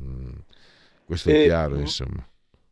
[0.01, 0.33] mm,
[1.03, 2.25] questo è e, chiaro, insomma.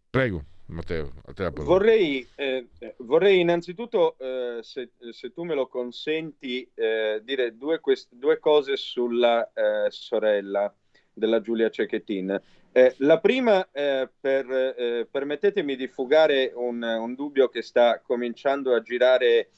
[0.09, 0.45] Prego.
[0.65, 2.67] Matteo, a te la vorrei, eh,
[2.97, 8.77] vorrei innanzitutto, eh, se, se, tu me lo consenti, eh, dire due, quest- due, cose
[8.77, 10.73] sulla eh, sorella
[11.13, 12.41] della Giulia Cecchettin.
[12.71, 18.81] Eh, la prima, eh, per, permettetemi di fugare un, un, dubbio che sta cominciando a
[18.81, 19.49] girare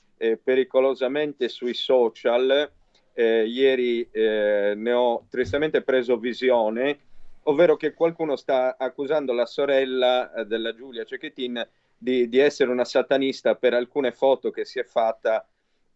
[0.44, 2.72] pericolosamente sui social,
[3.18, 7.00] eh, ieri eh, ne ho tristemente preso visione,
[7.44, 11.66] ovvero che qualcuno sta accusando la sorella eh, della Giulia Cecchettin
[11.98, 15.48] di, di, essere una satanista per alcune foto che si è fatta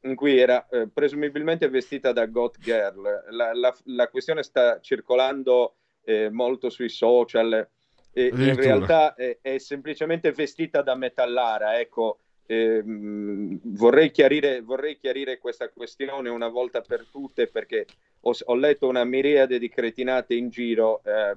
[0.01, 3.25] in cui era eh, presumibilmente vestita da Goth Girl.
[3.31, 5.73] La, la, la questione sta circolando
[6.05, 7.67] eh, molto sui social.
[8.11, 12.19] E in realtà è, è semplicemente vestita da metallara, ecco,
[12.51, 17.85] eh, vorrei, chiarire, vorrei, chiarire, questa questione una volta per tutte perché
[18.21, 21.03] ho, ho letto una miriade di cretinate in giro.
[21.03, 21.35] Eh,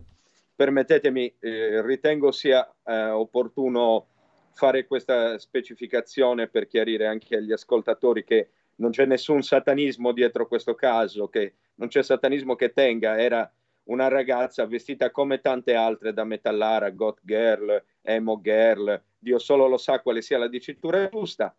[0.57, 4.07] permettetemi, eh, ritengo sia eh, opportuno
[4.55, 10.75] fare questa specificazione per chiarire anche agli ascoltatori che non c'è nessun satanismo dietro questo
[10.75, 13.53] caso, che non c'è satanismo che tenga, era
[13.85, 19.76] una ragazza vestita come tante altre da metallara, goth girl, emo girl, Dio solo lo
[19.76, 21.55] sa quale sia la dicitura giusta.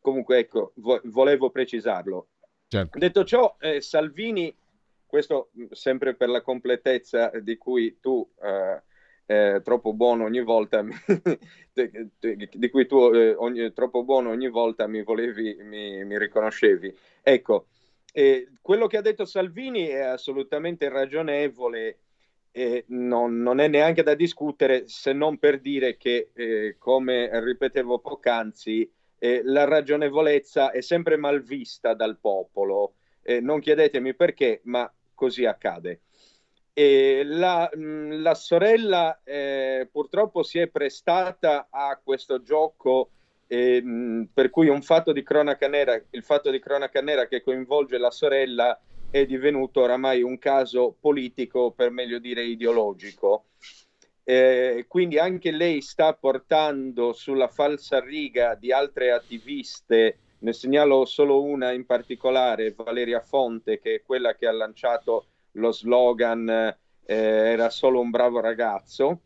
[0.00, 2.26] Comunque, ecco, vo- volevo precisarlo.
[2.66, 2.98] Certo.
[2.98, 4.54] Detto ciò, eh, Salvini,
[5.06, 8.82] questo sempre per la completezza di cui tu, eh,
[9.26, 10.92] eh, troppo buono ogni volta, mi,
[11.72, 16.92] di cui tu, eh, ogni, troppo buono ogni volta mi volevi, mi, mi riconoscevi.
[17.22, 17.68] Ecco,
[18.60, 21.98] quello che ha detto Salvini è assolutamente ragionevole
[22.56, 27.98] eh, non, non, è neanche da discutere se non per dire che, eh, come ripetevo
[27.98, 28.88] poc'anzi,
[29.18, 32.94] eh, la ragionevolezza è sempre mal vista dal popolo.
[33.40, 36.02] non chiedetemi perché, ma così accade.
[36.74, 43.10] La, mm, la, sorella eh, purtroppo si è prestata a questo gioco
[43.46, 47.42] E, mh, per cui un fatto di cronaca nera, il fatto di cronaca nera che
[47.42, 48.80] coinvolge la sorella
[49.10, 53.46] è divenuto oramai un caso politico, per meglio dire ideologico.
[54.26, 61.42] Eh, quindi anche lei sta portando sulla falsa riga di altre attiviste, ne segnalo solo
[61.42, 67.70] una in particolare, Valeria Fonte, che è quella che ha lanciato lo slogan eh, Era
[67.70, 69.20] solo un bravo ragazzo.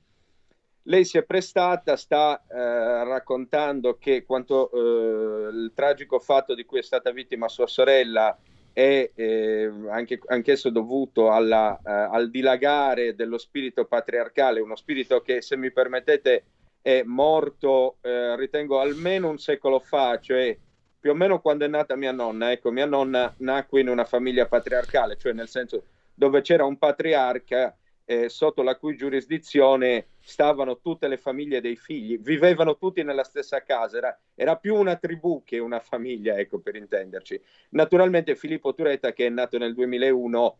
[0.89, 6.78] Lei si è prestata, sta eh, raccontando che quanto eh, il tragico fatto di cui
[6.78, 8.34] è stata vittima sua sorella
[8.72, 15.43] è eh, anche, anch'esso dovuto alla, eh, al dilagare dello spirito patriarcale, uno spirito che,
[15.43, 16.45] se mi permettete,
[16.80, 20.57] è morto, eh, ritengo, almeno un secolo fa, cioè
[20.99, 22.51] più o meno quando è nata mia nonna.
[22.51, 25.82] Ecco, mia nonna nacque in una famiglia patriarcale, cioè nel senso
[26.14, 27.76] dove c'era un patriarca
[28.11, 33.62] eh, sotto la cui giurisdizione stavano tutte le famiglie dei figli, vivevano tutti nella stessa
[33.62, 37.38] casa, era, era, più una tribù che una famiglia, ecco per intenderci.
[37.70, 40.56] Naturalmente Filippo Turetta, che è nato nel 2001,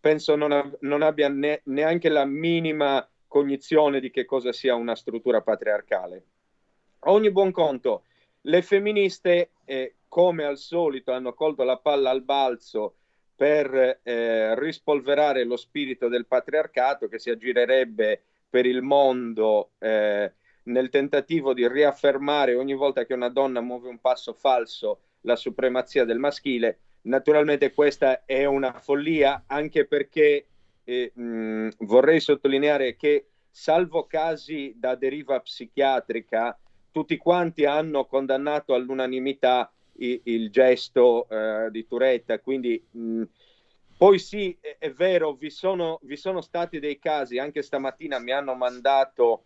[0.00, 4.96] penso non, av- non abbia ne- neanche la minima cognizione di che cosa sia una
[4.96, 6.24] struttura patriarcale.
[7.00, 8.06] A ogni buon conto,
[8.40, 12.94] le femministe, eh, come al solito, hanno colto la palla al balzo
[13.38, 18.20] per eh, rispolverare lo spirito del patriarcato che si aggirerebbe
[18.50, 20.32] per il mondo eh,
[20.64, 26.04] nel tentativo di riaffermare ogni volta che una donna muove un passo falso la supremazia
[26.04, 26.80] del maschile.
[27.02, 30.46] Naturalmente questa è una follia anche perché
[30.82, 36.58] eh, mh, vorrei sottolineare che salvo casi da deriva psichiatrica,
[36.90, 43.22] tutti quanti hanno condannato all'unanimità il, il gesto eh, di Turetta, quindi mh,
[43.96, 48.30] poi sì, è, è vero, vi sono, vi sono, stati dei casi, anche stamattina mi
[48.30, 49.44] hanno mandato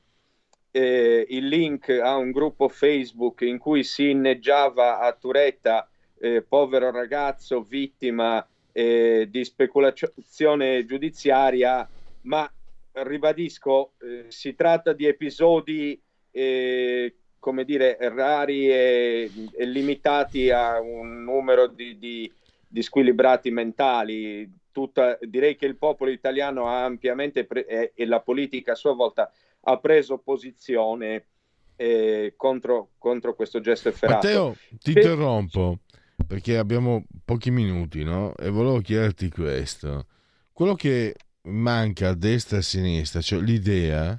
[0.71, 5.89] eh, il link a un gruppo Facebook in cui si inneggiava a Turetta,
[6.19, 11.89] eh, povero ragazzo vittima eh, di speculazione giudiziaria,
[12.23, 12.51] ma
[12.93, 16.01] ribadisco, eh, si tratta di episodi
[16.31, 22.33] eh, come dire, rari e, e, limitati a un numero di, di,
[22.69, 24.49] di squilibrati mentali.
[24.71, 28.95] Tutta, direi che il popolo italiano ha ampiamente pre- e, e, la politica a sua
[28.95, 29.29] volta
[29.63, 31.27] ha preso posizione
[31.75, 34.25] eh, contro, contro, questo gesto efferato.
[34.25, 35.01] Matteo, ti che...
[35.01, 35.81] interrompo
[36.25, 38.37] perché abbiamo pochi minuti no?
[38.37, 40.07] e volevo chiederti questo.
[40.53, 41.17] Quello che
[41.47, 44.17] manca a destra e a sinistra, cioè l'idea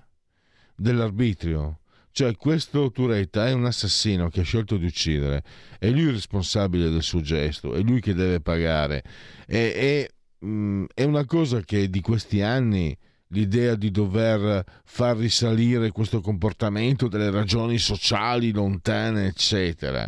[0.76, 1.78] dell'arbitrio
[2.14, 5.42] cioè, questo Turetta è un assassino che ha scelto di uccidere,
[5.80, 9.04] è lui il responsabile del suo gesto, è lui che deve pagare.
[9.48, 10.08] È, è,
[10.46, 12.96] mh, mm, è una cosa che di questi anni
[13.30, 20.08] l'idea di dover far risalire questo comportamento delle ragioni sociali lontane, eccetera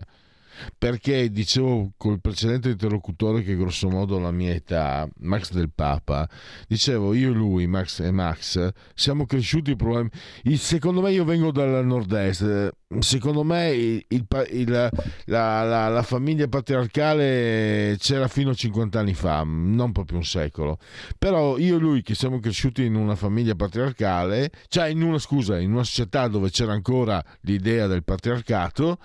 [0.78, 6.30] perché dicevo col precedente interlocutore che grosso modo la mia età, Max del Papa,
[6.68, 10.18] dicevo io e lui, Max e Max, siamo cresciuti probabilmente,
[10.58, 14.92] secondo me io vengo dal nord-est, secondo me il, il,
[15.26, 20.78] la, la, la, famiglia patriarcale c'era fino a 50 anni fa, non proprio un secolo,
[21.18, 25.60] però io e lui che siamo cresciuti in una famiglia patriarcale, cioè in una scusa,
[25.60, 28.98] in una società dove c'era ancora l'idea del patriarcato,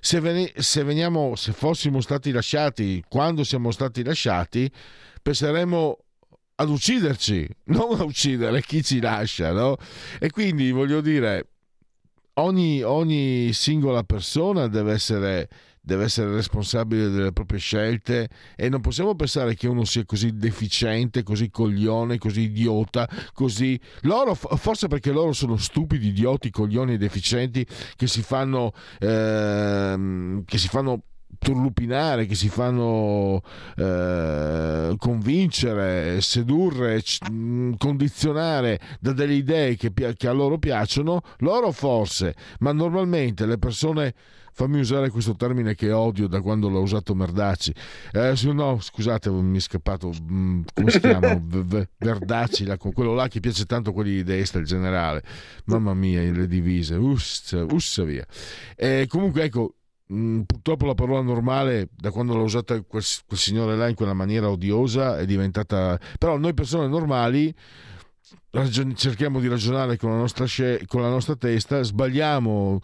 [0.00, 4.70] se, ven- se, veniamo, se fossimo stati lasciati quando siamo stati lasciati,
[5.22, 5.98] penseremmo
[6.56, 9.76] ad ucciderci, non a uccidere chi ci lascia, no?
[10.18, 11.55] E quindi voglio dire,
[12.38, 15.48] ogni, ogni singola persona deve essere
[15.86, 21.22] deve essere responsabile delle proprie scelte e non possiamo pensare che uno sia così deficiente,
[21.22, 23.80] così coglione, così idiota, così...
[24.00, 27.64] Loro, forse perché loro sono stupidi, idioti, coglioni e deficienti
[27.94, 28.72] che si fanno...
[28.98, 31.02] Ehm, che si fanno
[31.38, 33.42] turlupinare, che si fanno
[33.76, 37.18] eh, convincere, sedurre, c-
[37.78, 44.14] condizionare da delle idee che, che, a loro piacciono, loro forse, ma normalmente le persone
[44.56, 47.74] fammi usare questo termine che odio da quando l'ho usato Merdacci.
[48.10, 51.38] Eh, no, scusate, mi è scappato, mm, come si chiama?
[51.98, 55.22] Verdacci, quello là che piace tanto quelli di destra, il generale.
[55.66, 58.26] Mamma mia, le divise, ussa, ussa via.
[58.74, 59.74] E comunque, ecco,
[60.12, 64.12] Mm, purtroppo la parola normale da quando l'ha usata quel, quel, signore là in quella
[64.12, 67.52] maniera odiosa è diventata però noi persone normali
[68.94, 70.46] cerchiamo di ragionare con la, nostra
[70.86, 72.80] con la nostra testa sbagliamo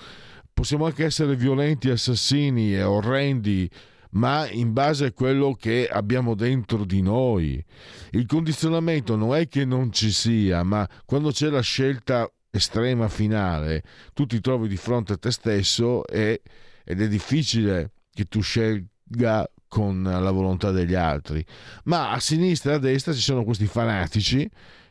[0.53, 3.69] possiamo anche essere violenti, assassini e orrendi,
[4.11, 7.65] ma in base a quello che abbiamo dentro di noi.
[8.11, 13.83] Il condizionamento non è che non ci sia, ma quando c'è la scelta estrema finale,
[14.13, 16.43] tu ti trovi di fronte a te stesso e
[16.85, 21.45] ed è difficile che tu scelga con la volontà degli altri,
[21.85, 24.49] ma a sinistra e a destra ci sono questi fanatici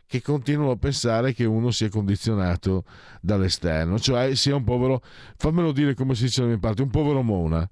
[0.07, 2.83] che continuano a pensare che uno sia condizionato
[3.21, 5.01] dall'esterno, cioè sia un povero,
[5.37, 7.69] fammelo dire come si dice da mia parte, un povero mona.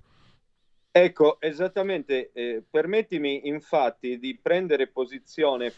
[0.92, 5.74] Ecco, esattamente, eh, permettimi infatti di prendere posizione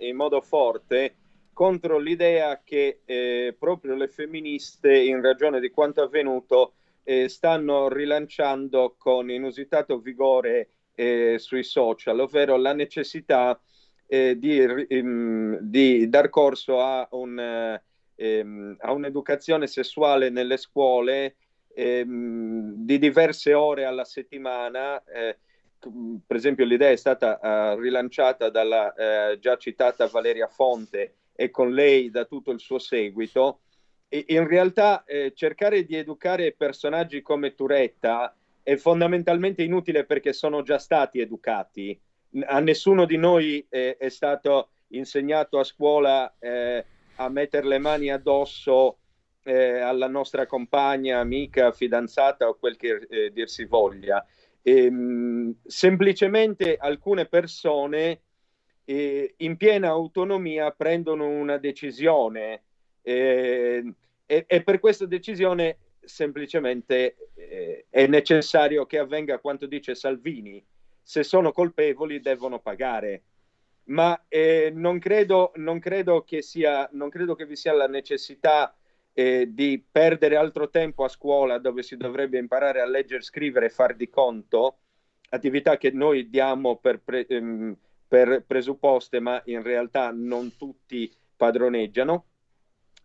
[0.00, 1.14] in modo forte
[1.52, 6.74] contro l'idea che eh, proprio le femministe, in ragione di quanto avvenuto,
[7.04, 13.58] eh, stanno rilanciando con inusitato vigore eh, sui social, ovvero la necessità
[14.06, 17.80] eh, di, um, di, dar corso a, un,
[18.14, 21.36] um, a, un'educazione sessuale nelle scuole
[21.76, 25.02] um, di diverse ore alla settimana.
[25.04, 25.38] Eh,
[26.24, 27.40] per esempio l'idea è stata
[27.74, 32.78] uh, rilanciata dalla uh, già citata Valeria Fonte e con lei da tutto il suo
[32.78, 33.62] seguito
[34.26, 40.78] in realtà eh, cercare di educare personaggi come Turetta è fondamentalmente inutile perché sono già
[40.78, 41.98] stati educati.
[42.46, 46.84] A nessuno di noi eh, è stato insegnato a scuola eh,
[47.16, 48.98] a mettere le mani addosso
[49.44, 54.24] eh, alla nostra compagna, amica, fidanzata o quel che eh, dir si voglia.
[54.62, 58.20] E, ehm, mh, semplicemente alcune persone
[58.84, 62.62] eh, in piena autonomia prendono una decisione
[63.02, 63.94] eh,
[64.24, 70.64] e, e, per questa decisione semplicemente eh, è necessario che avvenga quanto dice Salvini.
[71.02, 73.22] Se sono colpevoli devono pagare.
[73.84, 78.74] Ma eh, non, credo, non, credo che sia, non credo che vi sia la necessità
[79.12, 83.70] eh, di perdere altro tempo a scuola dove si dovrebbe imparare a leggere, scrivere e
[83.70, 84.78] far di conto,
[85.30, 87.76] attività che noi diamo per, pre, ehm,
[88.06, 92.26] per presupposte, ma in realtà non tutti padroneggiano.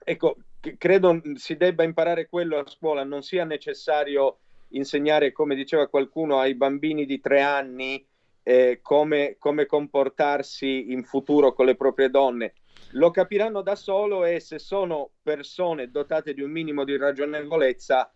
[0.10, 0.38] Ecco,
[0.78, 4.38] credo si debba imparare quello a scuola, non sia necessario
[4.70, 8.08] insegnare, come diceva qualcuno, ai bambini di tre anni
[8.42, 12.54] eh, come, come, comportarsi in futuro con le proprie donne.
[12.92, 18.10] Lo capiranno da solo e se sono persone dotate di un minimo di ragionevolezza,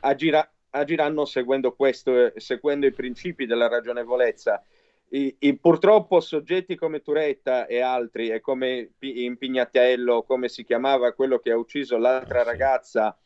[0.00, 4.62] agira, agiranno seguendo, questo, eh, seguendo i principi della ragionevolezza.
[5.10, 11.12] I, i, purtroppo soggetti come Turetta e altri, e come in Pignatello, come si chiamava
[11.12, 13.18] quello che ha ucciso l'altra ragazza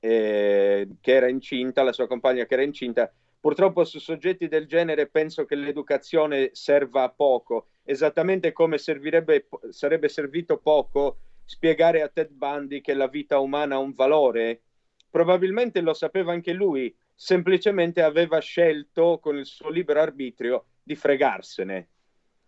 [0.00, 5.06] eh, che era incinta, la sua compagna che era incinta, purtroppo su soggetti del genere
[5.08, 12.80] penso che l'educazione serva a poco, esattamente come sarebbe servito poco spiegare a Ted Bundy
[12.80, 14.62] che la vita umana ha un valore.
[15.10, 21.88] Probabilmente lo sapeva anche lui, semplicemente aveva scelto con il suo libero arbitrio di fregarsene.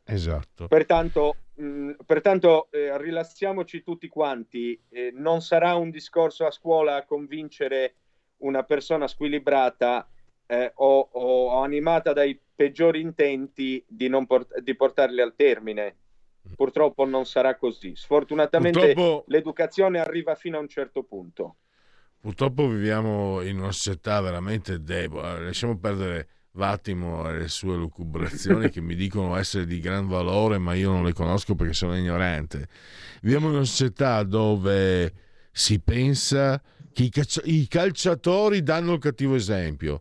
[0.05, 0.67] Esatto.
[0.67, 6.97] Pertanto, mh, mm, pertanto eh, rilassiamoci tutti quanti, eh, non sarà un discorso a scuola
[6.97, 7.97] a convincere
[8.39, 10.09] una persona squilibrata
[10.47, 15.97] eh, o, o, animata dai peggiori intenti di, port- di, portarli al termine.
[16.57, 17.95] Purtroppo non sarà così.
[17.95, 19.25] Sfortunatamente Purtroppo...
[19.27, 21.57] l'educazione arriva fino a un certo punto.
[22.19, 28.81] Purtroppo viviamo in una società veramente debole, lasciamo perdere Vattimo e le sue lucubrazioni che
[28.81, 32.67] mi dicono essere di gran valore, ma io non le conosco perché sono ignorante.
[33.23, 35.13] Viviamo in una società dove
[35.53, 36.61] si pensa
[36.93, 40.01] che i, caccia- i calciatori danno il cattivo esempio.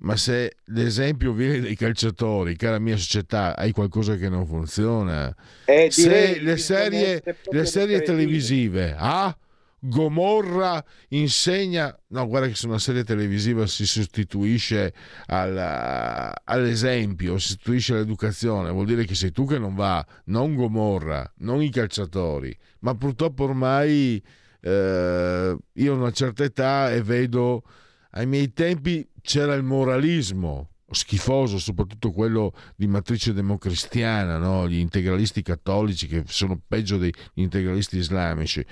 [0.00, 5.34] Ma se l'esempio viene dai calciatori, cara mia società, hai qualcosa che non funziona.
[5.64, 7.20] Eh, se le serie,
[7.50, 9.36] le serie televisive, ah,
[9.80, 14.92] Gomorra insegna, no guarda che se una serie televisiva si sostituisce
[15.26, 21.30] alla, all'esempio, si sostituisce all'educazione, vuol dire che sei tu che non va, non Gomorra,
[21.38, 24.22] non i calciatori, ma purtroppo ormai
[24.60, 27.62] eh, io ho una certa età e vedo,
[28.10, 34.68] ai miei tempi c'era il moralismo, schifoso, soprattutto quello di matrice democristiana, no?
[34.68, 38.64] gli integralisti cattolici che sono peggio degli integralisti islamici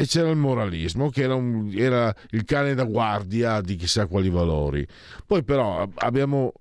[0.00, 4.30] e c'era il moralismo che era, un, era, il cane da guardia di chissà quali
[4.30, 4.86] valori.
[5.26, 6.54] Poi però abbiamo,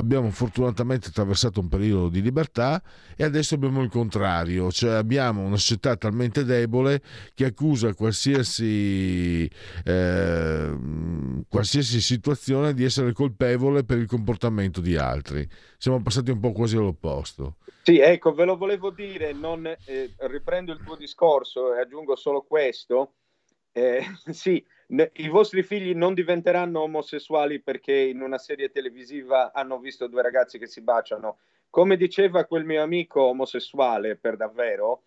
[0.00, 2.82] abbiamo, fortunatamente attraversato un periodo di libertà
[3.16, 7.00] e adesso abbiamo il contrario, cioè abbiamo una società talmente debole
[7.34, 9.48] che accusa qualsiasi,
[9.84, 10.76] eh,
[11.48, 15.48] qualsiasi situazione di essere colpevole per il comportamento di altri.
[15.78, 17.56] Siamo passati un po' quasi all'opposto.
[17.82, 22.42] Sì, ecco, ve lo volevo dire, non, eh, riprendo il tuo discorso e aggiungo solo
[22.42, 23.14] questo.
[23.72, 24.64] Eh, sì,
[25.12, 30.58] i vostri figli non diventeranno omosessuali perché in una serie televisiva hanno visto due ragazzi
[30.58, 31.38] che si baciano.
[31.70, 35.04] Come diceva quel mio amico omosessuale, per davvero,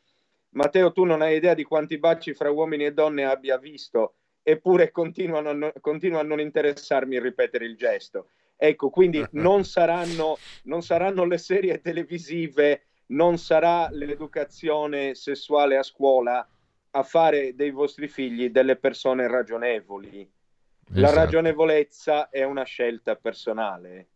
[0.52, 4.92] Matteo, tu non hai idea di quanti baci fra uomini e donne abbia visto eppure
[4.92, 8.28] continuano a, non, continuo a non interessarmi ripetere il gesto.
[8.56, 16.48] Ecco, quindi non saranno, non saranno le serie televisive, non sarà l'educazione sessuale a scuola
[16.96, 20.30] a fare dei vostri figli delle persone ragionevoli.
[20.86, 21.00] Esatto.
[21.00, 24.08] La ragionevolezza è una scelta personale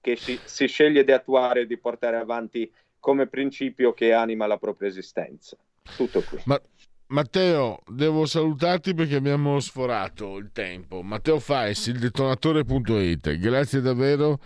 [0.00, 4.58] che si, si sceglie di attuare e di portare avanti come principio che anima la
[4.58, 5.56] propria esistenza.
[5.96, 6.40] Tutto qui.
[6.44, 6.60] Ma
[7.06, 11.02] Matteo, devo salutarti perché abbiamo sforato il tempo.
[11.02, 13.36] Matteo Fais, il detonatore.it.
[13.38, 14.38] Grazie davvero.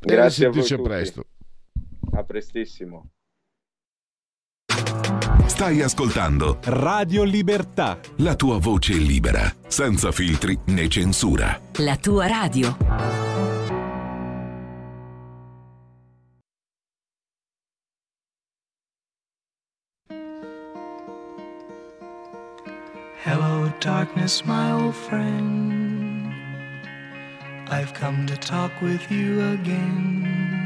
[0.00, 1.24] Grazie e a presto.
[2.12, 3.10] A prestissimo.
[5.44, 7.98] Stai ascoltando Radio Libertà.
[8.16, 11.60] La tua voce libera, senza filtri né censura.
[11.76, 12.76] La tua radio.
[23.22, 26.32] Hello, darkness, my old friend.
[27.68, 30.65] I've come to talk with you again.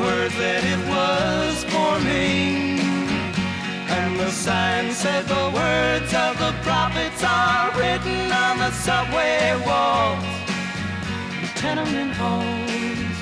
[0.00, 2.69] Words that it was forming.
[4.02, 10.24] And the sign said the words of the prophets are written on the subway walls,
[11.42, 13.18] the tenement halls,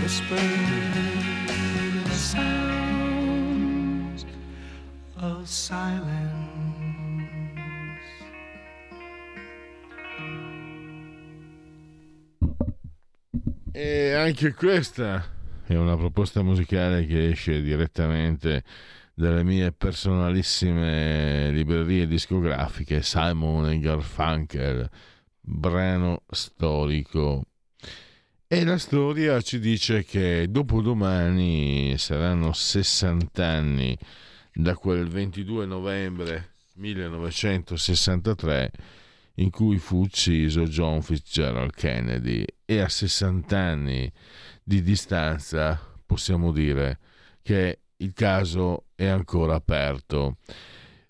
[0.00, 0.94] whispered
[2.04, 4.24] the sounds
[5.20, 6.30] of silence.
[13.72, 15.24] E anche questa
[15.66, 18.62] è una proposta musicale che esce direttamente
[19.20, 24.88] dalle mie personalissime librerie discografiche, Simon e Garfunkel,
[25.38, 27.44] brano storico.
[28.46, 33.96] E la storia ci dice che dopodomani saranno 60 anni
[34.54, 38.70] da quel 22 novembre 1963
[39.34, 44.10] in cui fu ucciso John Fitzgerald Kennedy e a 60 anni
[44.62, 46.98] di distanza possiamo dire
[47.42, 50.36] che il caso è ancora aperto.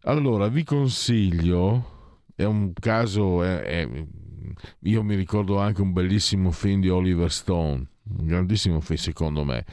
[0.02, 3.88] Allora vi consiglio, è un caso, è, è,
[4.80, 7.86] io mi ricordo anche un bellissimo film di Oliver Stone,
[8.18, 9.64] un grandissimo film secondo me.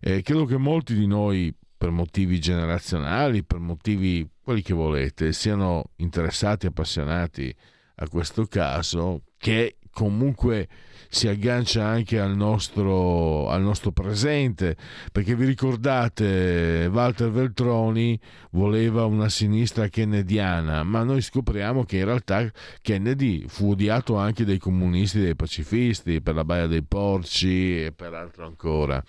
[0.00, 5.90] Eh, credo che molti di noi per motivi generazionali, per motivi quelli che volete, siano
[5.96, 7.54] interessati, appassionati
[7.96, 10.68] a questo caso che comunque
[11.08, 14.76] si aggancia anche al nostro, al nostro presente,
[15.12, 18.18] perché vi ricordate Walter Veltroni
[18.50, 22.50] voleva una sinistra kennediana, ma noi scopriamo che in realtà
[22.80, 27.92] Kennedy fu odiato anche dai comunisti e dai pacifisti per la Baia dei Porci e
[27.92, 29.02] per altro ancora.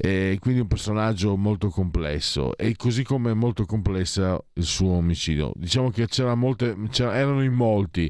[0.00, 5.52] E quindi un personaggio molto complesso e così come è molto complessa il suo omicidio.
[5.56, 8.08] Diciamo che c'era molte, c'era, in molti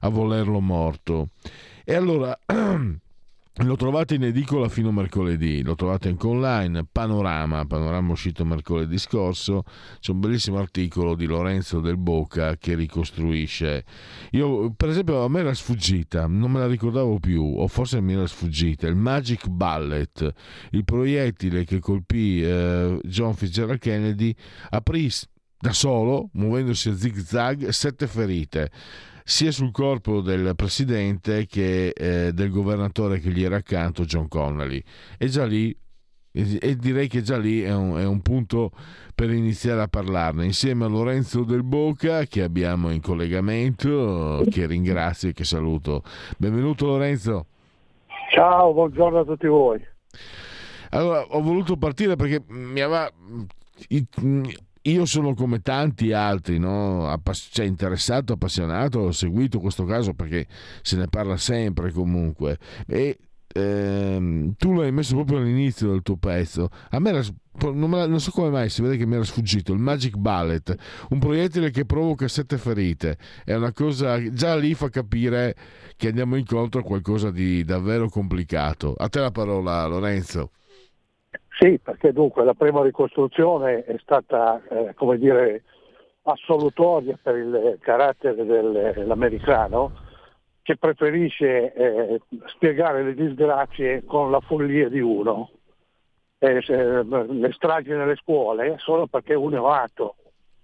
[0.00, 1.30] a volerlo morto.
[1.90, 8.12] E allora lo trovate in edicola fino a mercoledì, lo trovate anche online, Panorama, Panorama
[8.12, 9.64] uscito mercoledì scorso,
[9.98, 13.84] c'è un bellissimo articolo di Lorenzo del Boca che ricostruisce.
[14.30, 18.12] Io, per esempio, a me era sfuggita, non me la ricordavo più, o forse mi
[18.12, 20.32] era sfuggita, il Magic Bullet,
[20.70, 24.32] il proiettile che colpì eh, John Fitzgerald Kennedy,
[24.68, 25.10] aprì
[25.58, 28.70] da solo, muovendosi a zig zag, sette ferite
[29.30, 34.82] sia sul corpo del presidente che eh, del governatore che gli era accanto, John Connolly.
[35.16, 35.74] E già lì,
[36.32, 38.72] e direi che già lì è un, è un punto
[39.14, 45.28] per iniziare a parlarne, insieme a Lorenzo Del Boca che abbiamo in collegamento, che ringrazio
[45.28, 46.02] e che saluto.
[46.36, 47.46] Benvenuto Lorenzo.
[48.32, 49.80] Ciao, buongiorno a tutti voi.
[50.90, 53.08] Allora, ho voluto partire perché mi aveva
[54.82, 57.08] io sono come tanti altri, no?
[57.08, 60.46] Appass- cioè, interessato, appassionato, ho seguito questo caso perché
[60.82, 62.58] se ne parla sempre comunque.
[62.86, 63.18] E
[63.52, 66.68] ehm, tu l'hai messo proprio all'inizio del tuo pezzo.
[66.90, 67.22] A me era,
[67.72, 69.72] non, me non, so come mai, si vede che mi era sfuggito.
[69.72, 70.74] Il Magic Bullet,
[71.10, 73.18] un proiettile che provoca sette ferite.
[73.44, 75.54] È una cosa, già lì fa capire
[75.96, 78.94] che andiamo incontro a qualcosa di davvero complicato.
[78.96, 80.52] A te la parola, Lorenzo.
[81.62, 85.64] Sì, perché dunque la prima ricostruzione è stata, eh, come dire,
[86.22, 89.92] assolutoria per il carattere dell'americano
[90.62, 95.50] che preferisce eh, spiegare le disgrazie con la follia di uno.
[96.38, 100.14] Eh, le stragi nelle scuole solo perché uno è matto.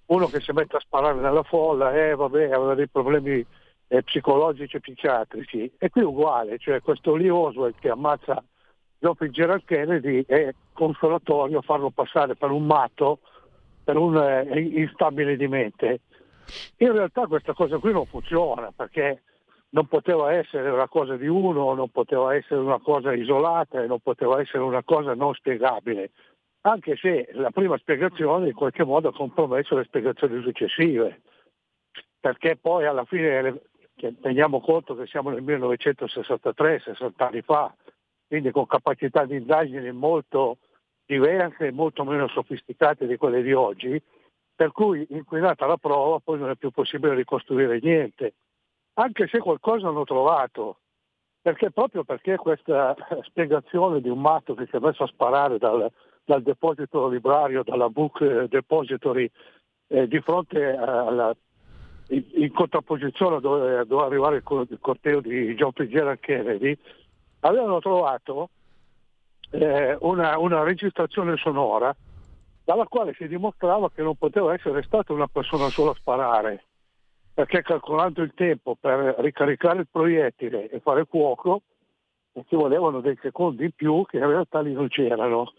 [0.06, 3.44] Uno che si mette a sparare nella folla, eh vabbè, aveva dei problemi
[3.88, 5.72] eh, psicologici e psichiatrici.
[5.76, 8.42] E qui è uguale, cioè questo Lee Oswald che ammazza
[8.98, 13.20] John Fitzgerald Kennedy è consolatorio farlo passare per un matto,
[13.84, 16.00] per un eh, instabile di mente.
[16.78, 19.22] In realtà questa cosa qui non funziona perché
[19.70, 24.40] non poteva essere una cosa di uno, non poteva essere una cosa isolata non poteva
[24.40, 26.12] essere una cosa non spiegabile,
[26.62, 31.20] anche se la prima spiegazione in qualche modo ha compromesso le spiegazioni successive,
[32.18, 33.60] perché poi alla fine
[34.20, 37.74] teniamo conto che siamo nel 1963, 60 anni fa,
[38.26, 40.58] quindi con capacità di indagine molto
[41.06, 44.00] diverse e molto meno sofisticate di quelle di oggi,
[44.54, 48.34] per cui inquinata la prova poi non è più possibile ricostruire niente,
[48.94, 50.78] anche se qualcosa hanno trovato,
[51.40, 55.90] perché proprio perché questa spiegazione di un matto che si è messo a sparare dal,
[56.24, 59.30] dal deposito librario, dalla book depository,
[59.88, 61.36] eh, di fronte alla,
[62.08, 66.76] in, in, contrapposizione dove doveva arrivare il, corteo di John Fitzgerald Kennedy,
[67.40, 68.50] avevano trovato
[69.50, 71.94] eh, una, una registrazione sonora
[72.64, 76.64] dalla quale si dimostrava che non poteva essere stata una persona sola a sparare,
[77.32, 81.62] perché calcolando il tempo per ricaricare il proiettile e fare fuoco
[82.48, 85.52] ci volevano dei secondi in più che in realtà lì non c'erano.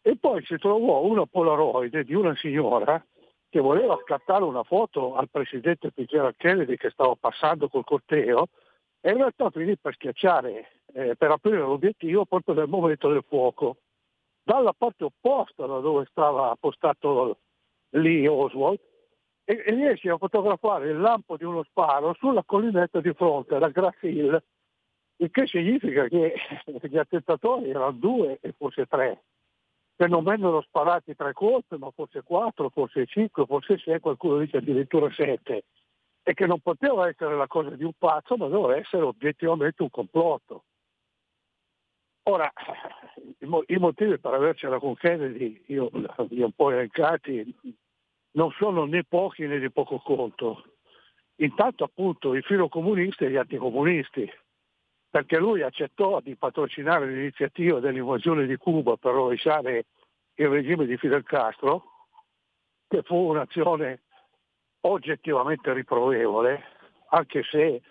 [0.00, 3.04] E poi si trovò una polaroid di una signora
[3.48, 8.48] che voleva scattare una foto al presidente Fitzgerald Kennedy che stava passando col corteo
[9.04, 13.78] e in realtà finì per schiacciare eh, per aprire l'obiettivo proprio nel momento del fuoco.
[14.44, 17.38] Dalla parte opposta da dove stava appostato
[17.90, 18.78] lì Oswald
[19.44, 23.68] e, e riesce a fotografare il lampo di uno sparo sulla collinetta di fronte, la
[23.68, 24.40] Grass Hill,
[25.16, 26.34] il che significa che
[26.82, 29.22] gli attentatori erano due e forse tre,
[29.96, 34.58] che non vennero sparati tre colpi, ma forse quattro, forse cinque, forse sei, qualcuno dice
[34.58, 35.64] addirittura sette,
[36.22, 39.90] e che non poteva essere la cosa di un pazzo, ma doveva essere obiettivamente un
[39.90, 40.64] complotto.
[42.24, 42.50] Ora,
[43.66, 45.90] i motivi per avercela con Kennedy, io
[46.28, 47.56] li ho un po' elencati,
[48.32, 50.64] non sono né pochi né di poco conto.
[51.36, 54.30] Intanto appunto i filocomunisti e gli anticomunisti,
[55.10, 59.86] perché lui accettò di patrocinare l'iniziativa dell'invasione di Cuba per rovesciare
[60.34, 61.84] il regime di Fidel Castro,
[62.86, 64.02] che fu un'azione
[64.82, 66.62] oggettivamente riprovevole,
[67.10, 67.82] anche se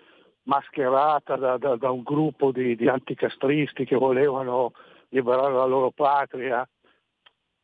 [0.44, 4.74] mascherata da, da, da un gruppo di, di, anticastristi che volevano
[5.10, 6.68] liberare la loro patria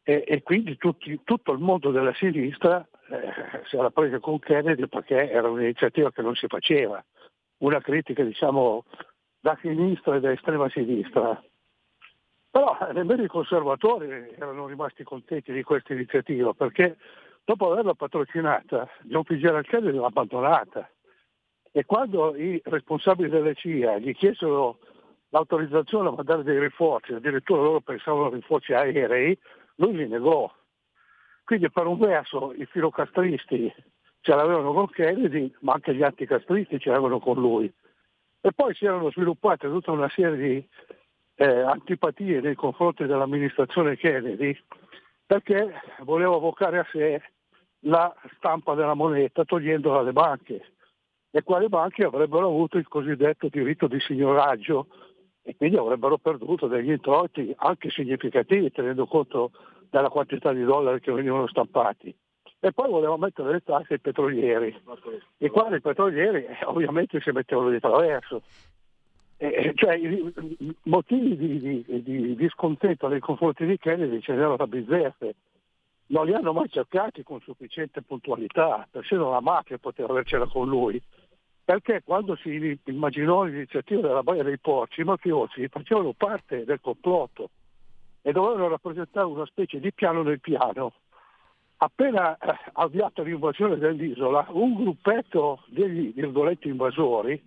[0.03, 4.87] e, e quindi tutti, tutto il mondo della sinistra eh, si era preso con Kennedy
[4.87, 7.03] perché era un'iniziativa che non si faceva.
[7.59, 8.85] Una critica diciamo
[9.39, 11.41] da sinistra e da estrema sinistra.
[12.51, 16.97] Però eh, nemmeno i conservatori erano rimasti contenti di questa iniziativa perché
[17.47, 20.89] dopo averla patrocinata John Fitzgerald l'ha abbandonata
[21.71, 24.79] e quando i responsabili delle CIA gli chiesero
[25.29, 29.37] l'autorizzazione a mandare dei rinforzi, addirittura loro pensavano a rinforzi aerei,
[29.75, 30.53] lui li negò.
[31.45, 33.73] Quindi per un verso i filocastristi
[34.19, 37.73] ce l'avevano con Kennedy, ma anche gli anticastristi ce l'avevano con lui.
[38.41, 40.67] E poi si erano sviluppate tutta una serie di
[41.35, 44.57] eh, antipatie nei confronti dell'amministrazione Kennedy
[45.25, 47.21] perché voleva avvocare a sé
[47.87, 50.61] la stampa della moneta togliendola alle banche
[51.37, 54.87] le quali banche avrebbero avuto il cosiddetto diritto di signoraggio
[55.43, 59.51] e quindi avrebbero perduto degli introiti anche significativi tenendo conto
[59.89, 62.13] della quantità di dollari che venivano stampati.
[62.59, 64.75] E poi voleva mettere le tasse ai petrolieri,
[65.37, 68.41] i quali petrolieri eh, ovviamente si mettevano di traverso.
[69.37, 74.33] Eh, cioè i, i motivi di, di, di, di, scontento nei confronti di Kennedy ce
[74.33, 75.35] n'erano da bizzeffe.
[76.07, 81.01] Non li hanno mai cercati con sufficiente puntualità, persino la mafia poteva avercela con lui
[81.67, 87.49] perché quando si immaginò l'iniziativa della Baia dei Porci, i mafiosi facevano parte del complotto
[88.21, 90.93] e dovevano rappresentare una specie di piano nel piano.
[91.75, 97.45] Appena eh, avviata l'invasione dell'isola, un gruppetto degli virgoletti invasori,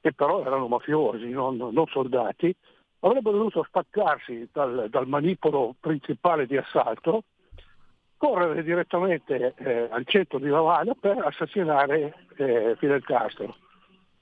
[0.00, 2.54] che però erano mafiosi, non, non soldati,
[3.00, 7.24] avrebbero dovuto staccarsi dal, dal manipolo principale di assalto
[8.22, 13.56] correre direttamente eh, al centro di Havana per assassinare eh, Fidel Castro.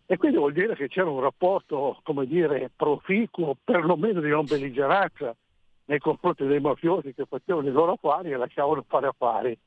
[0.07, 5.37] E quindi vuol dire che c'era un rapporto, come dire, proficuo, perlomeno di non belligeranza
[5.85, 9.59] nei confronti dei mafiosi che facevano i loro affari e lasciavano fare affari.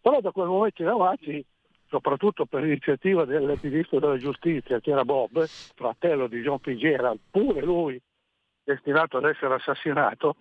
[0.00, 1.44] Però da quel momento in avanti,
[1.88, 7.60] soprattutto per iniziativa del ministro della giustizia, che era Bob, fratello di John Fitzgerald, pure
[7.60, 8.00] lui
[8.64, 10.36] destinato ad essere assassinato,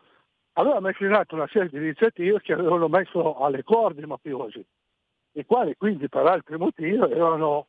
[0.58, 4.64] aveva messo in atto una serie di iniziative che avevano messo alle corde i mafiosi,
[5.34, 7.68] i quali quindi per altri motivi erano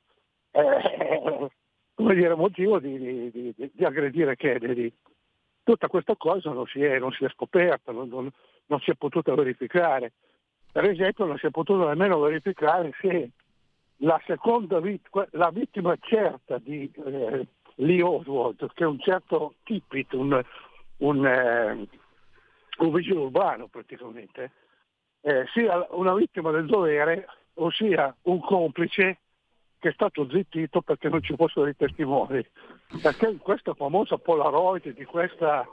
[0.51, 1.51] eh,
[1.95, 4.93] come dire, motivo di, di, di, di, aggredire Kennedy.
[5.63, 8.31] Tutta questa cosa non si è, non si è scoperta, non, non,
[8.67, 10.13] non, si è potuta verificare.
[10.73, 13.31] Per esempio non si è potuto nemmeno verificare se
[13.99, 20.15] la seconda vittima, la vittima certa di eh, Lee Oswald, che è un certo Tippit,
[20.15, 20.43] un,
[20.99, 21.87] un eh,
[22.79, 24.51] un vigile urbano praticamente,
[25.21, 29.19] eh, sia una vittima del dovere, ossia un complice
[29.79, 32.45] che è stato zittito perché non ci fossero dei testimoni.
[33.01, 35.67] Perché in questa famosa Polaroid di questa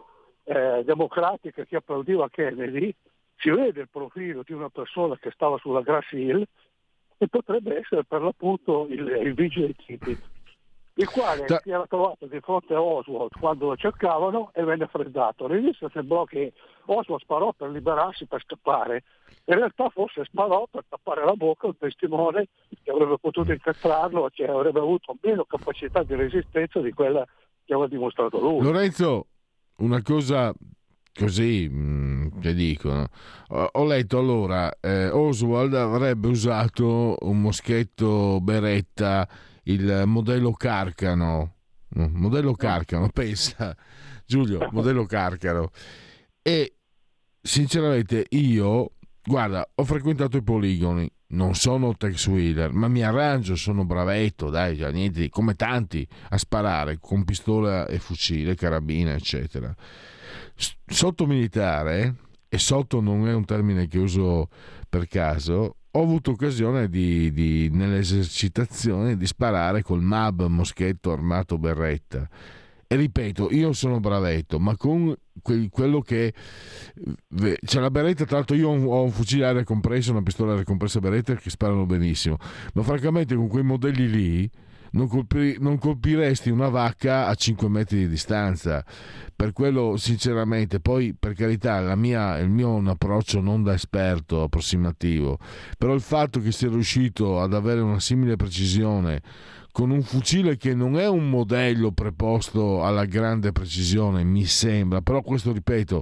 [0.43, 2.93] eh, democratica che applaudiva Kennedy
[3.37, 6.43] si vede il profilo di una persona che stava sulla Grass Hill
[7.17, 10.33] e potrebbe essere per l'appunto il, il vigile Tippit
[10.97, 11.59] il quale da...
[11.61, 15.45] si era trovato di fronte a Oswald quando lo cercavano e venne freddato.
[15.45, 16.53] All'inizio sembrò che
[16.85, 19.03] Oswald sparò per liberarsi, per scappare.
[19.45, 22.47] In realtà forse sparò per tappare la bocca un testimone
[22.81, 27.25] che avrebbe potuto incastrarlo, che avrebbe avuto meno capacità di resistenza di quella
[27.65, 28.63] che aveva dimostrato lui.
[28.63, 29.27] Lorenzo,
[29.77, 30.53] una cosa
[31.13, 33.07] così mm, che dicono
[33.47, 39.25] ho, letto allora eh, Oswald avrebbe usato un moschetto beretta
[39.65, 41.55] il modello Carcano,
[41.89, 43.75] modello Carcano, pensa
[44.25, 45.69] Giulio, modello Carcano.
[46.41, 46.75] E
[47.41, 48.93] sinceramente io,
[49.23, 54.75] guarda, ho frequentato i poligoni, non sono Tex Wheeler, ma mi arrangio, sono bravetto, dai,
[54.75, 59.73] già niente, come tanti, a sparare con pistola e fucile, carabina, eccetera.
[60.85, 62.15] Sotto militare,
[62.47, 64.49] e sotto non è un termine che uso
[64.87, 71.57] per caso, ho avuto occasione di, di, nelle esercitazioni di sparare col MAB moschetto armato
[71.57, 72.27] berretta.
[72.87, 75.15] E ripeto, io sono bravetto, ma con
[75.69, 76.33] quello che
[77.65, 80.99] c'è la beretta, tra l'altro io ho un fucile aria compressa, una pistola aria compressa
[80.99, 82.37] beretta che sparano benissimo,
[82.73, 84.49] ma francamente con quei modelli lì
[84.95, 88.83] non, colpir- non, colpiresti una vacca a 5 metri di distanza.
[89.35, 94.43] Per quello, sinceramente, poi per carità, mia, il mio è un approccio non da esperto,
[94.43, 95.37] approssimativo,
[95.77, 99.21] però il fatto che sia riuscito ad avere una simile precisione
[99.75, 105.21] con un fucile che non è un modello preposto alla grande precisione, mi sembra, però
[105.21, 106.01] questo ripeto,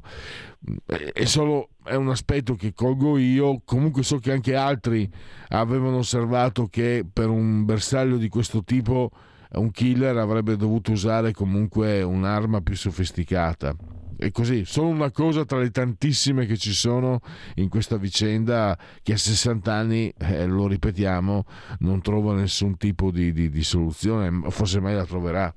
[1.11, 5.11] è solo è un aspetto che colgo io, comunque so che anche altri
[5.47, 9.09] avevano osservato che per un bersaglio di questo tipo
[9.53, 13.75] un killer avrebbe dovuto usare comunque un'arma più sofisticata.
[14.17, 17.19] E così, solo una cosa tra le tantissime che ci sono
[17.55, 21.43] in questa vicenda che a 60 anni, eh, lo ripetiamo,
[21.79, 25.53] non trova nessun tipo di, di, di soluzione, forse mai la troverà.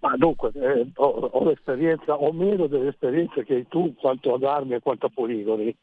[0.00, 4.74] Ma dunque, eh, ho, ho l'esperienza, ho meno dell'esperienza che hai tu quanto ad armi
[4.74, 5.74] e quanto a poligoni.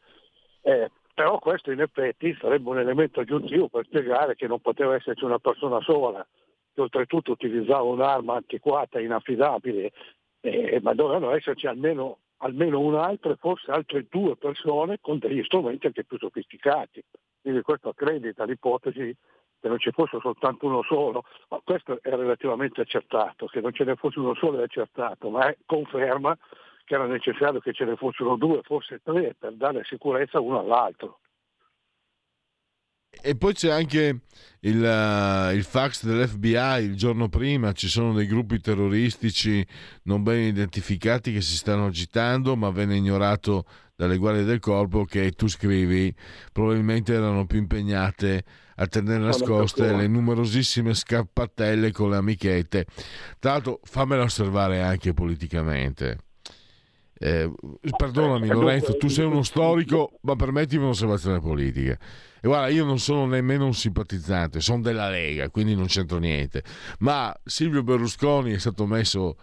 [0.62, 5.24] Eh, però questo in effetti sarebbe un elemento aggiuntivo per spiegare che non poteva esserci
[5.24, 6.26] una persona sola,
[6.74, 9.92] che oltretutto utilizzava un'arma antiquata, inaffidabile,
[10.40, 16.04] eh, ma dovevano esserci almeno, almeno un'altra forse altre due persone con degli strumenti anche
[16.04, 17.02] più sofisticati.
[17.40, 19.16] Quindi questo accredita l'ipotesi
[19.60, 23.84] che non ci fosse soltanto uno solo, ma questo è relativamente accertato, che non ce
[23.84, 26.36] ne fosse uno solo è accertato, ma è, conferma
[26.84, 31.20] che era necessario che ce ne fossero due, forse tre, per dare sicurezza uno all'altro.
[33.22, 34.20] E poi c'è anche
[34.60, 39.66] il, uh, il, fax dell'FBI il giorno prima, ci sono dei gruppi terroristici
[40.04, 45.32] non ben identificati che si stanno agitando, ma venne ignorato dalle guardie del corpo che
[45.32, 46.14] tu scrivi
[46.52, 48.44] probabilmente erano più impegnate
[48.76, 52.86] a tenere nascoste le numerosissime scappatelle con le amichette.
[53.38, 56.29] Tra l'altro fammela osservare anche politicamente.
[57.22, 57.52] Eh,
[57.98, 61.92] perdonami Lorenzo, tu sei uno storico, ma permettimi un'osservazione politica.
[62.40, 66.64] E guarda, io non sono nemmeno un simpatizzante, sono della Lega, quindi non c'entro niente.
[67.00, 69.36] Ma Silvio Berlusconi è stato messo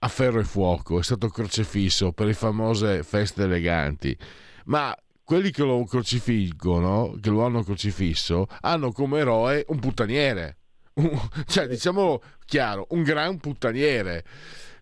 [0.00, 4.18] a ferro e fuoco, è stato crocefisso per le famose feste eleganti.
[4.64, 4.92] Ma
[5.22, 10.56] quelli che lo crocifiggono, che lo hanno crocifisso, hanno come eroe un puttaniere.
[11.46, 14.24] cioè, diciamolo chiaro, un gran puttaniere.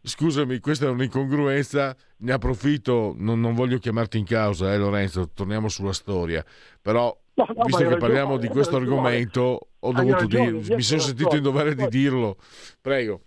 [0.08, 5.68] Scusami, questa è un'incongruenza, ne approfitto, non, non voglio chiamarti in causa, eh, Lorenzo, torniamo
[5.68, 6.44] sulla storia,
[6.80, 11.00] però no, no, visto che parliamo ragione, di questo argomento, ho dovuto dire, mi sono
[11.00, 12.36] sentito in dovere di dirlo.
[12.80, 13.22] Prego.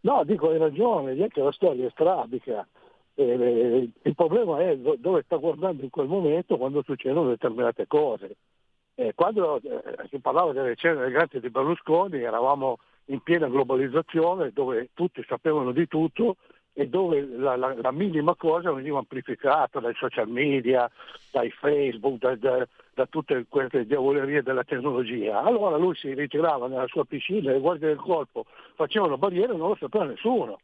[0.00, 2.66] No, dico hai ragione, che la storia è strabica.
[3.14, 8.36] Eh, il problema è dove sta guardando in quel momento quando succedono determinate cose.
[8.94, 12.78] Eh, quando eh, si parlava delle scene eleganti di Berlusconi eravamo
[13.08, 16.36] in piena globalizzazione dove tutti sapevano di tutto
[16.72, 20.88] e dove la, la, la minima cosa veniva amplificata dai social media,
[21.32, 25.42] dai Facebook, da, da, da, tutte queste diavolerie della tecnologia.
[25.42, 28.44] Allora lui si ritirava nella sua piscina, le guardie del corpo
[28.76, 30.60] facevano barriere e non lo sapeva nessuno.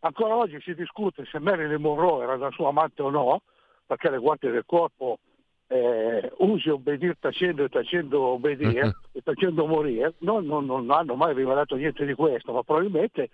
[0.00, 3.42] Ancora oggi si discute se Marilyn Monroe era la sua amante o no,
[3.84, 5.18] perché le guardie del corpo
[5.72, 11.32] eh, usi obbedire tacendo e tacendo obbedire e tacendo morire, non, non, non, hanno mai
[11.32, 13.30] rivelato niente di questo, ma probabilmente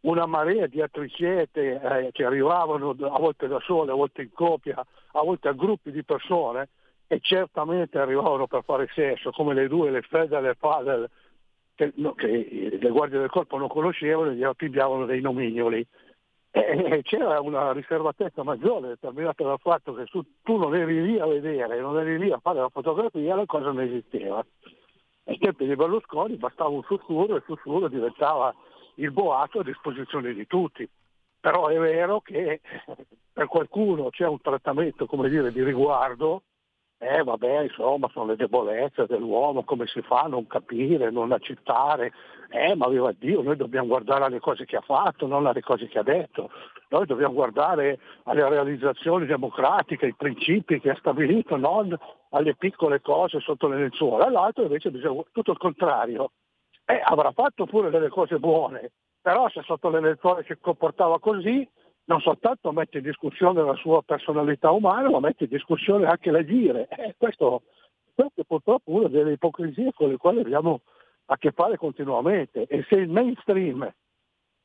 [0.00, 4.84] una marea di attriciete eh, che arrivavano a volte da sole, a volte in coppia,
[5.12, 6.68] a volte a gruppi di persone
[7.06, 11.08] e certamente arrivavano per fare sesso, come le due, le Fed e le Fadel
[11.74, 15.86] che, no, che le guardie del corpo non conoscevano e gli affibbiavano dei nomignoli.
[16.54, 21.24] E c'era una riservatezza maggiore determinata dal fatto che tu, tu non eri lì a
[21.24, 24.44] vedere, non eri lì a fare la fotografia, la cosa non esisteva.
[25.24, 28.54] Ai tempi di Berlusconi bastava un sussurro e il sussurro diventava
[28.96, 30.86] il boato a disposizione di tutti.
[31.40, 32.60] Però è vero che
[33.32, 36.42] per qualcuno c'è un trattamento, dire, di riguardo
[37.02, 42.12] eh vabbè, insomma, sono le debolezze dell'uomo, come si fa a non capire, non accettare.
[42.48, 45.88] Eh, ma viva Dio, noi dobbiamo guardare alle cose che ha fatto, non alle cose
[45.88, 46.50] che ha detto.
[46.90, 51.92] Noi dobbiamo guardare alle realizzazioni democratiche, ai principi che ha stabilito, non
[52.30, 54.26] alle piccole cose sotto le lenzuola.
[54.26, 56.30] All'altro invece bisogna tutto il contrario.
[56.84, 61.68] Eh, avrà fatto pure delle cose buone, però se sotto le lenzuola si comportava così,
[62.04, 66.88] non soltanto mette in discussione la sua personalità umana, ma mette in discussione anche l'agire.
[66.88, 67.62] Eh, questo,
[68.14, 70.80] questo è purtroppo una delle ipocrisie con le quali abbiamo
[71.26, 72.66] a che fare continuamente.
[72.66, 73.90] E se il mainstream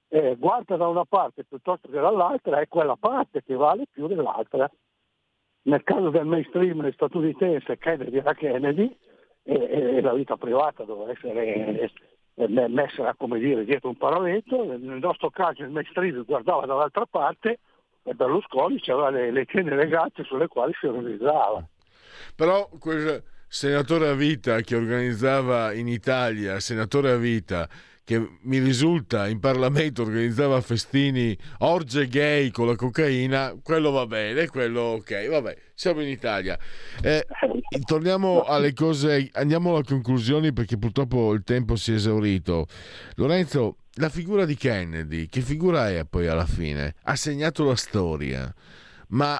[0.09, 4.69] eh, guarda da una parte piuttosto che dall'altra, è quella parte che vale più dell'altra.
[5.63, 8.97] Nel caso del mainstream statunitense, Kennedy era Kennedy
[9.43, 9.53] e,
[9.97, 11.91] e la vita privata doveva essere
[12.45, 17.59] messa come dire, dietro un paravento, nel nostro caso il mainstream guardava dall'altra parte
[18.03, 21.67] e Berlusconi aveva le, le tene legate sulle quali si organizzava.
[22.35, 27.67] Però quel senatore a vita che organizzava in Italia, senatore a vita,
[28.07, 34.47] che mi risulta in Parlamento organizzava festini, orge gay con la cocaina, quello va bene,
[34.47, 36.57] quello ok, vabbè, siamo in Italia.
[37.01, 37.25] Eh,
[37.83, 42.67] torniamo alle cose, andiamo alle conclusioni perché purtroppo il tempo si è esaurito.
[43.15, 46.95] Lorenzo, la figura di Kennedy, che figura è poi alla fine?
[47.03, 48.55] Ha segnato la storia,
[49.09, 49.37] ma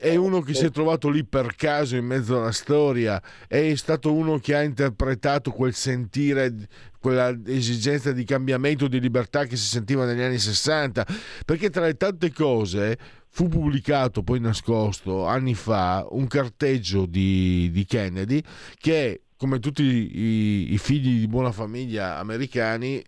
[0.00, 4.12] è uno che si è trovato lì per caso in mezzo alla storia, è stato
[4.12, 6.52] uno che ha interpretato quel sentire,
[6.98, 11.06] quella esigenza di cambiamento, di libertà che si sentiva negli anni 60,
[11.44, 12.98] perché tra le tante cose
[13.28, 18.42] fu pubblicato, poi nascosto, anni fa, un carteggio di, di Kennedy
[18.78, 23.02] che, come tutti i, i figli di buona famiglia americani,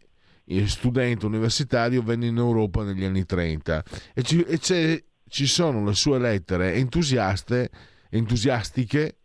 [0.66, 3.84] studente universitario, venne in Europa negli anni 30
[4.14, 7.70] e, ci, e ci sono le sue lettere entusiaste,
[8.10, 9.19] entusiastiche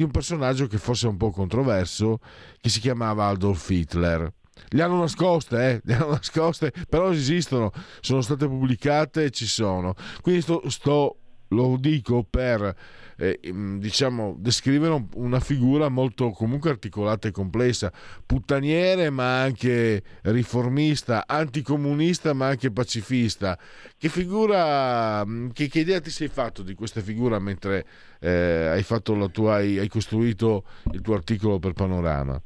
[0.00, 2.20] di un personaggio che fosse un po' controverso,
[2.58, 4.32] che si chiamava Adolf Hitler.
[4.68, 5.80] Le hanno nascoste, eh?
[5.84, 7.70] le hanno nascoste, però esistono,
[8.00, 9.92] sono state pubblicate e ci sono.
[10.22, 11.19] Quindi sto, sto
[11.50, 12.74] lo dico per
[13.16, 17.92] eh, diciamo descrivere una figura molto comunque articolata e complessa,
[18.24, 23.58] puttaniere ma anche riformista, anticomunista ma anche pacifista.
[23.96, 27.84] Che figura, mm, che, che idea ti sei fatto di questa figura mentre
[28.20, 28.84] eh, hai,
[29.32, 32.40] tua, hai costruito il tuo articolo per Panorama?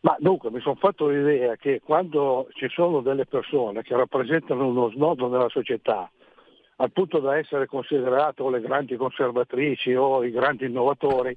[0.00, 4.90] Ma dunque mi sono fatto l'idea che quando ci sono delle persone che rappresentano uno
[4.90, 6.08] snodo nella società,
[6.80, 11.36] al punto da essere considerato le grandi conservatrici o i grandi innovatori,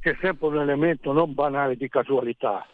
[0.00, 2.64] c'è sempre un elemento non banale di casualità.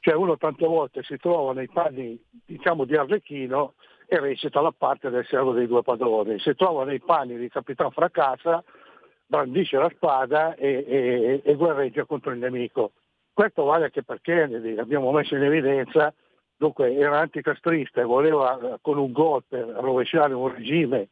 [0.00, 3.74] Cioè uno tante volte si trova nei panni diciamo, di Arlecchino
[4.06, 7.90] e recita la parte del servo dei due padroni, si trova nei panni di Capitan
[7.90, 8.64] Fracassa,
[9.26, 12.92] brandisce la spada e, e, e guerreggia contro il nemico.
[13.32, 16.12] Questo vale anche per Kennedy, l'abbiamo messo in evidenza,
[16.56, 21.08] dunque era anticastrista e voleva con un golpe rovesciare un regime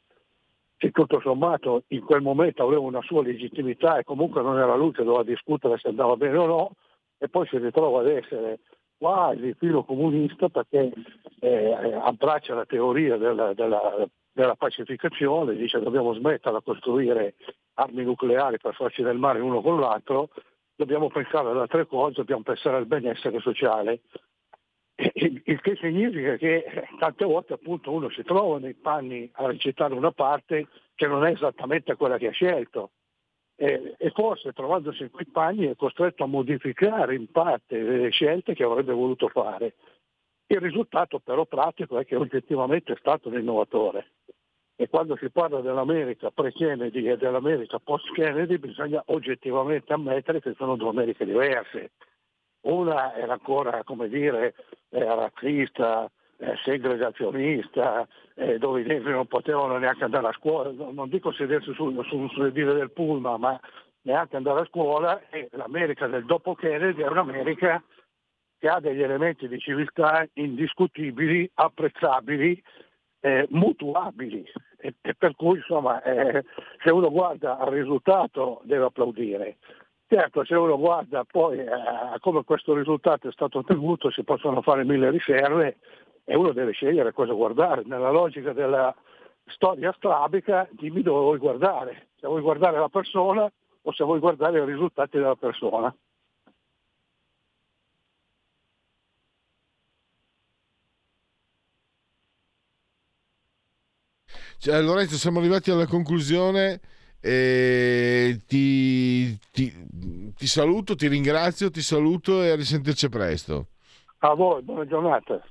[0.80, 4.92] che tutto sommato in quel momento aveva una sua legittimità e comunque non era lui
[4.92, 6.70] che doveva discutere se andava bene o no,
[7.18, 8.60] e poi si ritrova ad essere
[8.96, 10.90] quasi filo comunista perché
[11.40, 17.34] eh, abbraccia la teoria della, della, della pacificazione, dice dobbiamo smettere di costruire
[17.74, 20.30] armi nucleari per farci del male uno con l'altro,
[20.74, 24.00] dobbiamo pensare ad altre cose, dobbiamo pensare al benessere sociale
[25.00, 26.64] il che significa che
[26.98, 31.32] tante volte appunto uno si trova nei panni a recitare una parte che non è
[31.32, 32.90] esattamente quella che ha scelto.
[33.56, 38.54] E, e forse trovandosi in quei panni è costretto a modificare in parte le scelte
[38.54, 39.74] che avrebbe voluto fare.
[40.46, 44.12] Il risultato però pratico è che oggettivamente è stato un innovatore.
[44.76, 50.88] E quando si parla dell'America pre-Kennedy e dell'America post-Kennedy bisogna oggettivamente ammettere che sono due
[50.88, 51.90] Americhe diverse
[52.62, 54.54] una era ancora, come dire,
[54.90, 61.32] razzista, eh, segregazionista, eh, dove i negri non potevano neanche andare a scuola, non dico
[61.32, 63.60] sedersi sul, sul sedile del pullman, ma
[64.02, 67.82] neanche andare a scuola, e l'America del dopo Kennedy è un'America
[68.58, 72.62] che ha degli elementi di civiltà indiscutibili, apprezzabili,
[73.20, 74.44] eh, mutuabili.
[74.78, 76.42] E, e, per cui insomma eh,
[76.82, 79.58] se uno guarda al risultato deve applaudire.
[80.12, 84.82] Certo, se uno guarda poi a come questo risultato è stato ottenuto si possono fare
[84.82, 85.76] mille riserve
[86.24, 87.84] e uno deve scegliere cosa guardare.
[87.84, 88.92] Nella logica della
[89.46, 93.48] storia strabica dimmi dove vuoi guardare, se vuoi guardare la persona
[93.82, 95.94] o se vuoi guardare i risultati della persona.
[104.58, 106.80] Cioè, Lorenzo, siamo arrivati alla conclusione
[107.20, 113.66] e ti, ti, ti, saluto, ti ringrazio, ti saluto e a risentirci presto.
[114.18, 115.42] A voi, buona giornata.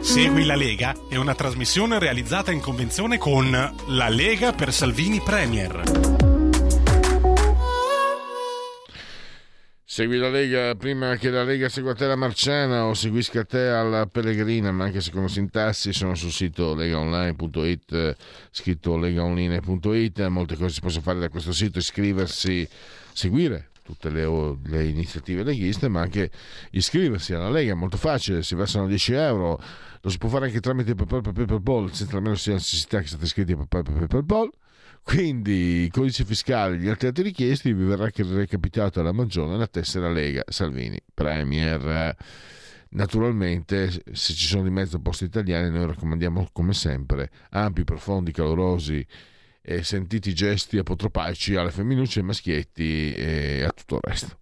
[0.00, 6.21] Segui la Lega è una trasmissione realizzata in convenzione con La Lega per Salvini Premier.
[9.92, 14.06] Segui la Lega prima che la Lega segua te la Marciana o seguisca te alla
[14.06, 18.16] Pellegrina, ma anche secondo sintassi sono sul sito legaonline.it,
[18.50, 22.66] scritto legaonline.it, molte cose si possono fare da questo sito, iscriversi,
[23.12, 24.24] seguire tutte le,
[24.64, 26.30] le, iniziative leghiste, ma anche
[26.70, 29.62] iscriversi alla Lega, molto facile, si versano 10 euro,
[30.00, 33.52] lo si può fare anche tramite PayPal, PayPal, senza almeno sia necessità che siate iscritti
[33.52, 34.50] a PayPal, PayPal
[35.02, 41.00] quindi, codice fiscale gli altri richiesti vi verrà recapitato alla Magione la tessera Lega Salvini
[41.12, 42.16] Premier.
[42.90, 49.04] Naturalmente, se ci sono di mezzo posti italiani, noi raccomandiamo come sempre ampi, profondi, calorosi
[49.62, 54.41] e sentiti gesti apotropaici alle femminucce, ai maschietti e a tutto il resto.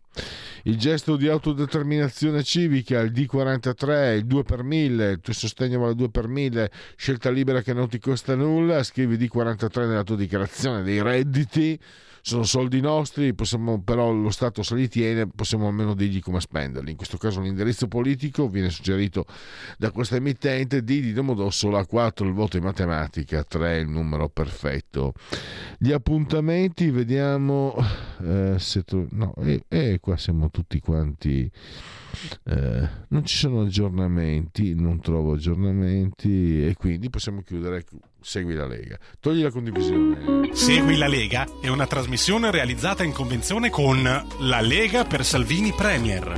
[0.64, 5.94] Il gesto di autodeterminazione civica, il D43, il 2 per 1000, il tuo sostegno vale
[5.94, 10.82] 2 per 1000, scelta libera che non ti costa nulla, scrivi D43 nella tua dichiarazione
[10.82, 11.78] dei redditi
[12.22, 16.90] sono soldi nostri, possiamo, però lo Stato se li tiene, possiamo almeno dirgli come spenderli.
[16.90, 19.26] In questo caso l'indirizzo politico viene suggerito
[19.78, 25.14] da questa emittente D di Domodossola 4 il voto in matematica, 3 il numero perfetto.
[25.78, 27.74] Gli appuntamenti, vediamo
[28.22, 31.50] eh, se tu, no, e eh, qua siamo tutti quanti
[32.44, 37.84] eh, non ci sono aggiornamenti, non trovo aggiornamenti e quindi possiamo chiudere.
[38.22, 38.98] Segui la Lega.
[39.18, 40.50] Togli la condivisione.
[40.52, 46.34] Segui la Lega è una trasmissione realizzata in convenzione con La Lega per Salvini Premier.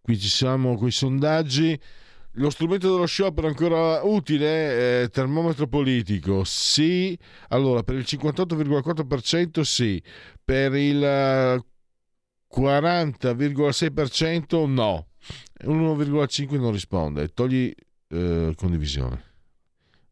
[0.00, 1.80] Qui ci siamo con i sondaggi.
[2.38, 5.02] Lo strumento dello sciopero è ancora utile?
[5.02, 7.16] Eh, termometro politico, sì.
[7.48, 10.02] Allora, per il 58,4% sì,
[10.44, 11.64] per il eh,
[12.52, 15.06] 40,6% no.
[15.64, 17.28] 1,5% non risponde.
[17.28, 17.72] Togli
[18.08, 19.22] eh, condivisione.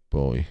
[0.09, 0.45] Poi.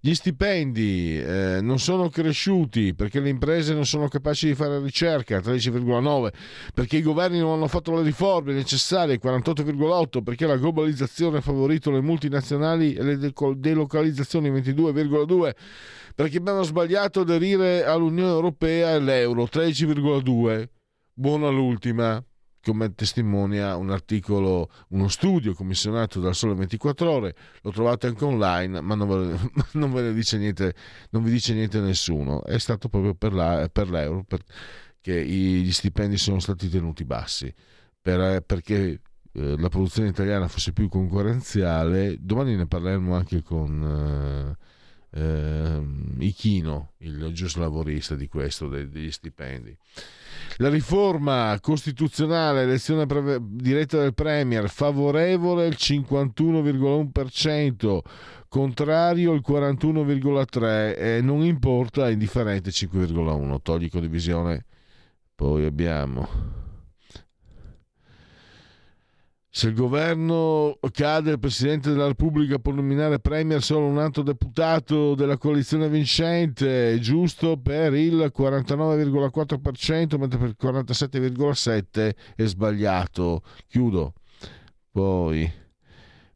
[0.00, 5.38] Gli stipendi eh, non sono cresciuti perché le imprese non sono capaci di fare ricerca,
[5.38, 6.28] 13,9,
[6.72, 11.90] perché i governi non hanno fatto le riforme necessarie, 48,8, perché la globalizzazione ha favorito
[11.90, 15.50] le multinazionali e le delocalizzazioni, 22,2,
[16.14, 20.68] perché abbiamo sbagliato aderire all'Unione Europea e all'euro, 13,2.
[21.12, 22.24] Buona l'ultima,
[22.68, 28.82] come testimonia un articolo, uno studio commissionato dal Sole 24 Ore, lo trovate anche online,
[28.82, 29.38] ma non ve,
[29.72, 30.74] non ve ne dice niente,
[31.10, 32.44] non vi dice niente nessuno.
[32.44, 34.42] È stato proprio per, la, per l'euro per,
[35.00, 37.52] che gli stipendi sono stati tenuti bassi,
[38.00, 39.00] per, perché
[39.32, 42.16] eh, la produzione italiana fosse più concorrenziale.
[42.20, 44.56] Domani ne parleremo anche con...
[44.56, 44.76] Eh,
[45.10, 45.82] eh,
[46.18, 49.74] Ichino, il giuslavorista di questo, degli stipendi.
[50.58, 57.98] La riforma costituzionale, elezione pre- diretta del Premier, favorevole il 51,1%,
[58.48, 63.60] contrario il 41,3% e non importa, indifferente 5,1%.
[63.62, 64.64] Togli condivisione.
[65.34, 66.67] Poi abbiamo
[69.50, 75.14] se il governo cade, il Presidente della Repubblica può nominare Premier solo un altro deputato
[75.14, 83.40] della coalizione vincente, giusto per il 49,4%, mentre per il 47,7% è sbagliato.
[83.66, 84.12] Chiudo.
[84.90, 85.50] Poi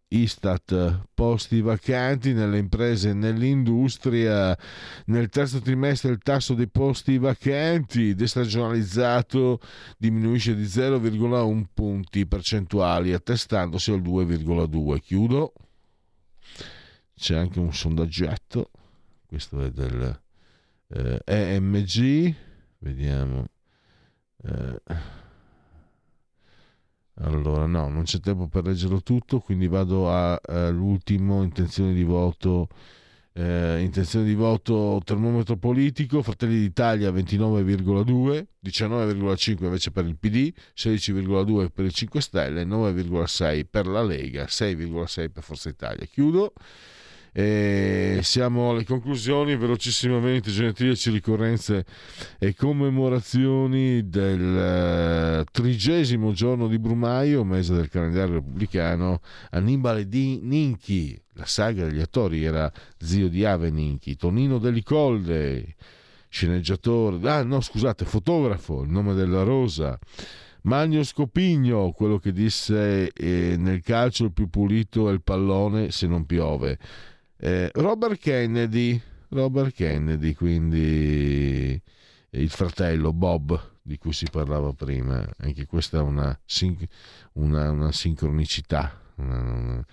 [0.08, 4.58] Istat, posti vacanti nelle imprese e nell'industria.
[5.06, 9.60] Nel terzo trimestre il tasso dei posti vacanti destagionalizzato
[9.98, 15.00] diminuisce di 0,1 punti percentuali, attestandosi al 2,2.
[15.00, 15.54] Chiudo.
[17.16, 18.70] C'è anche un sondaggetto,
[19.26, 20.22] questo è del
[20.90, 22.36] eh, EMG,
[22.80, 23.48] vediamo.
[24.44, 25.25] Eh
[27.20, 32.68] allora, no, non c'è tempo per leggerlo tutto, quindi vado all'ultimo intenzione di voto.
[33.38, 41.68] Eh, intenzione di voto termometro politico Fratelli d'Italia 29,2 19,5 invece per il PD 16,2
[41.70, 46.54] per il 5 Stelle 9,6 per la Lega 6,6 per Forza Italia chiudo
[47.38, 51.86] e siamo alle conclusioni, velocissimamente, genetriaci, ricorrenze
[52.40, 61.22] e commemorazioni del eh, trigesimo giorno di Brumaio, mese del calendario repubblicano, Annibale di Ninchi,
[61.34, 65.76] la saga degli attori era zio di Ave Ninchi, Tonino Delicolde,
[66.30, 70.00] sceneggiatore, ah no scusate, fotografo, il nome della rosa,
[70.62, 76.08] Magno Scopigno, quello che disse eh, nel calcio il più pulito è il pallone se
[76.08, 76.80] non piove.
[77.46, 79.00] Eh, Robert Kennedy,
[79.30, 81.80] Robert Kennedy, quindi
[82.32, 86.36] il fratello Bob di cui si parlava prima, anche questa è una,
[87.34, 89.86] una, una sincronicità una,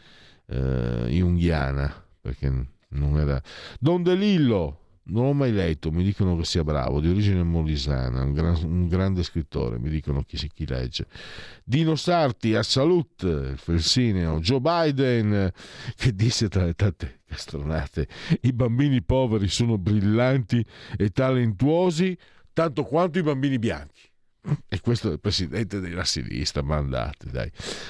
[0.46, 1.92] eh, junghiana,
[2.22, 3.38] perché non era...
[3.78, 8.32] Don DeLillo, non l'ho mai letto, mi dicono che sia bravo, di origine molisana, un,
[8.32, 11.06] gran, un grande scrittore, mi dicono chi, chi legge.
[11.64, 15.50] Dino Sarti a Salut, il felsineo, Joe Biden,
[15.96, 18.06] che disse tra le tante castronate,
[18.42, 20.64] i bambini poveri sono brillanti
[20.96, 22.16] e talentuosi
[22.52, 24.10] tanto quanto i bambini bianchi.
[24.68, 27.48] E questo è il presidente della sinistra, ma andate dai.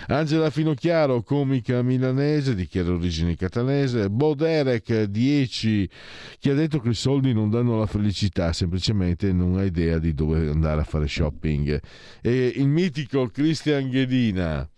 [0.08, 4.10] Angela Finocchiaro, comica milanese di chiara origine catalese.
[4.10, 5.90] Boderek, 10,
[6.38, 10.12] chi ha detto che i soldi non danno la felicità, semplicemente non ha idea di
[10.12, 11.80] dove andare a fare shopping.
[12.20, 14.68] E il mitico Christian Ghedina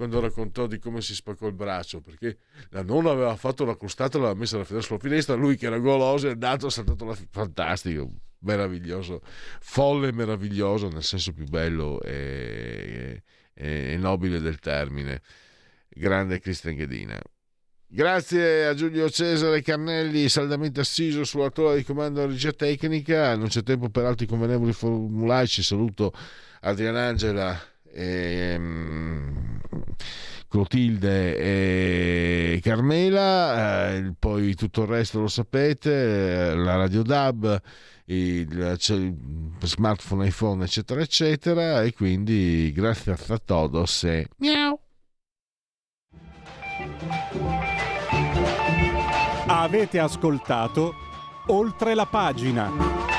[0.00, 2.38] quando raccontò di come si spaccò il braccio perché
[2.70, 6.30] la nonna aveva fatto la crostata l'aveva messa sulla finestra lui che era goloso è
[6.30, 8.10] andato ha saltato la fantastico
[8.40, 9.22] meraviglioso,
[9.60, 13.22] folle e meraviglioso nel senso più bello e,
[13.54, 15.20] e, e nobile del termine.
[15.88, 17.20] Grande Cristian Ghedina.
[17.92, 23.34] Grazie a Giulio Cesare Carnelli, saldamente assiso sulla tolla di comando della regia tecnica.
[23.34, 25.48] Non c'è tempo per altri convenevoli formulari.
[25.48, 26.12] Ci saluto
[26.60, 27.60] Adriana Angela.
[27.92, 29.60] E, um,
[30.50, 37.60] Clotilde e Carmela, eh, poi tutto il resto lo sapete, eh, la Radio DAB,
[38.10, 38.76] il,
[39.60, 41.82] smartphone, iPhone, eccetera, eccetera.
[41.82, 44.78] E quindi grazie a todos e miau.
[49.46, 50.94] Avete ascoltato
[51.46, 53.09] oltre la pagina.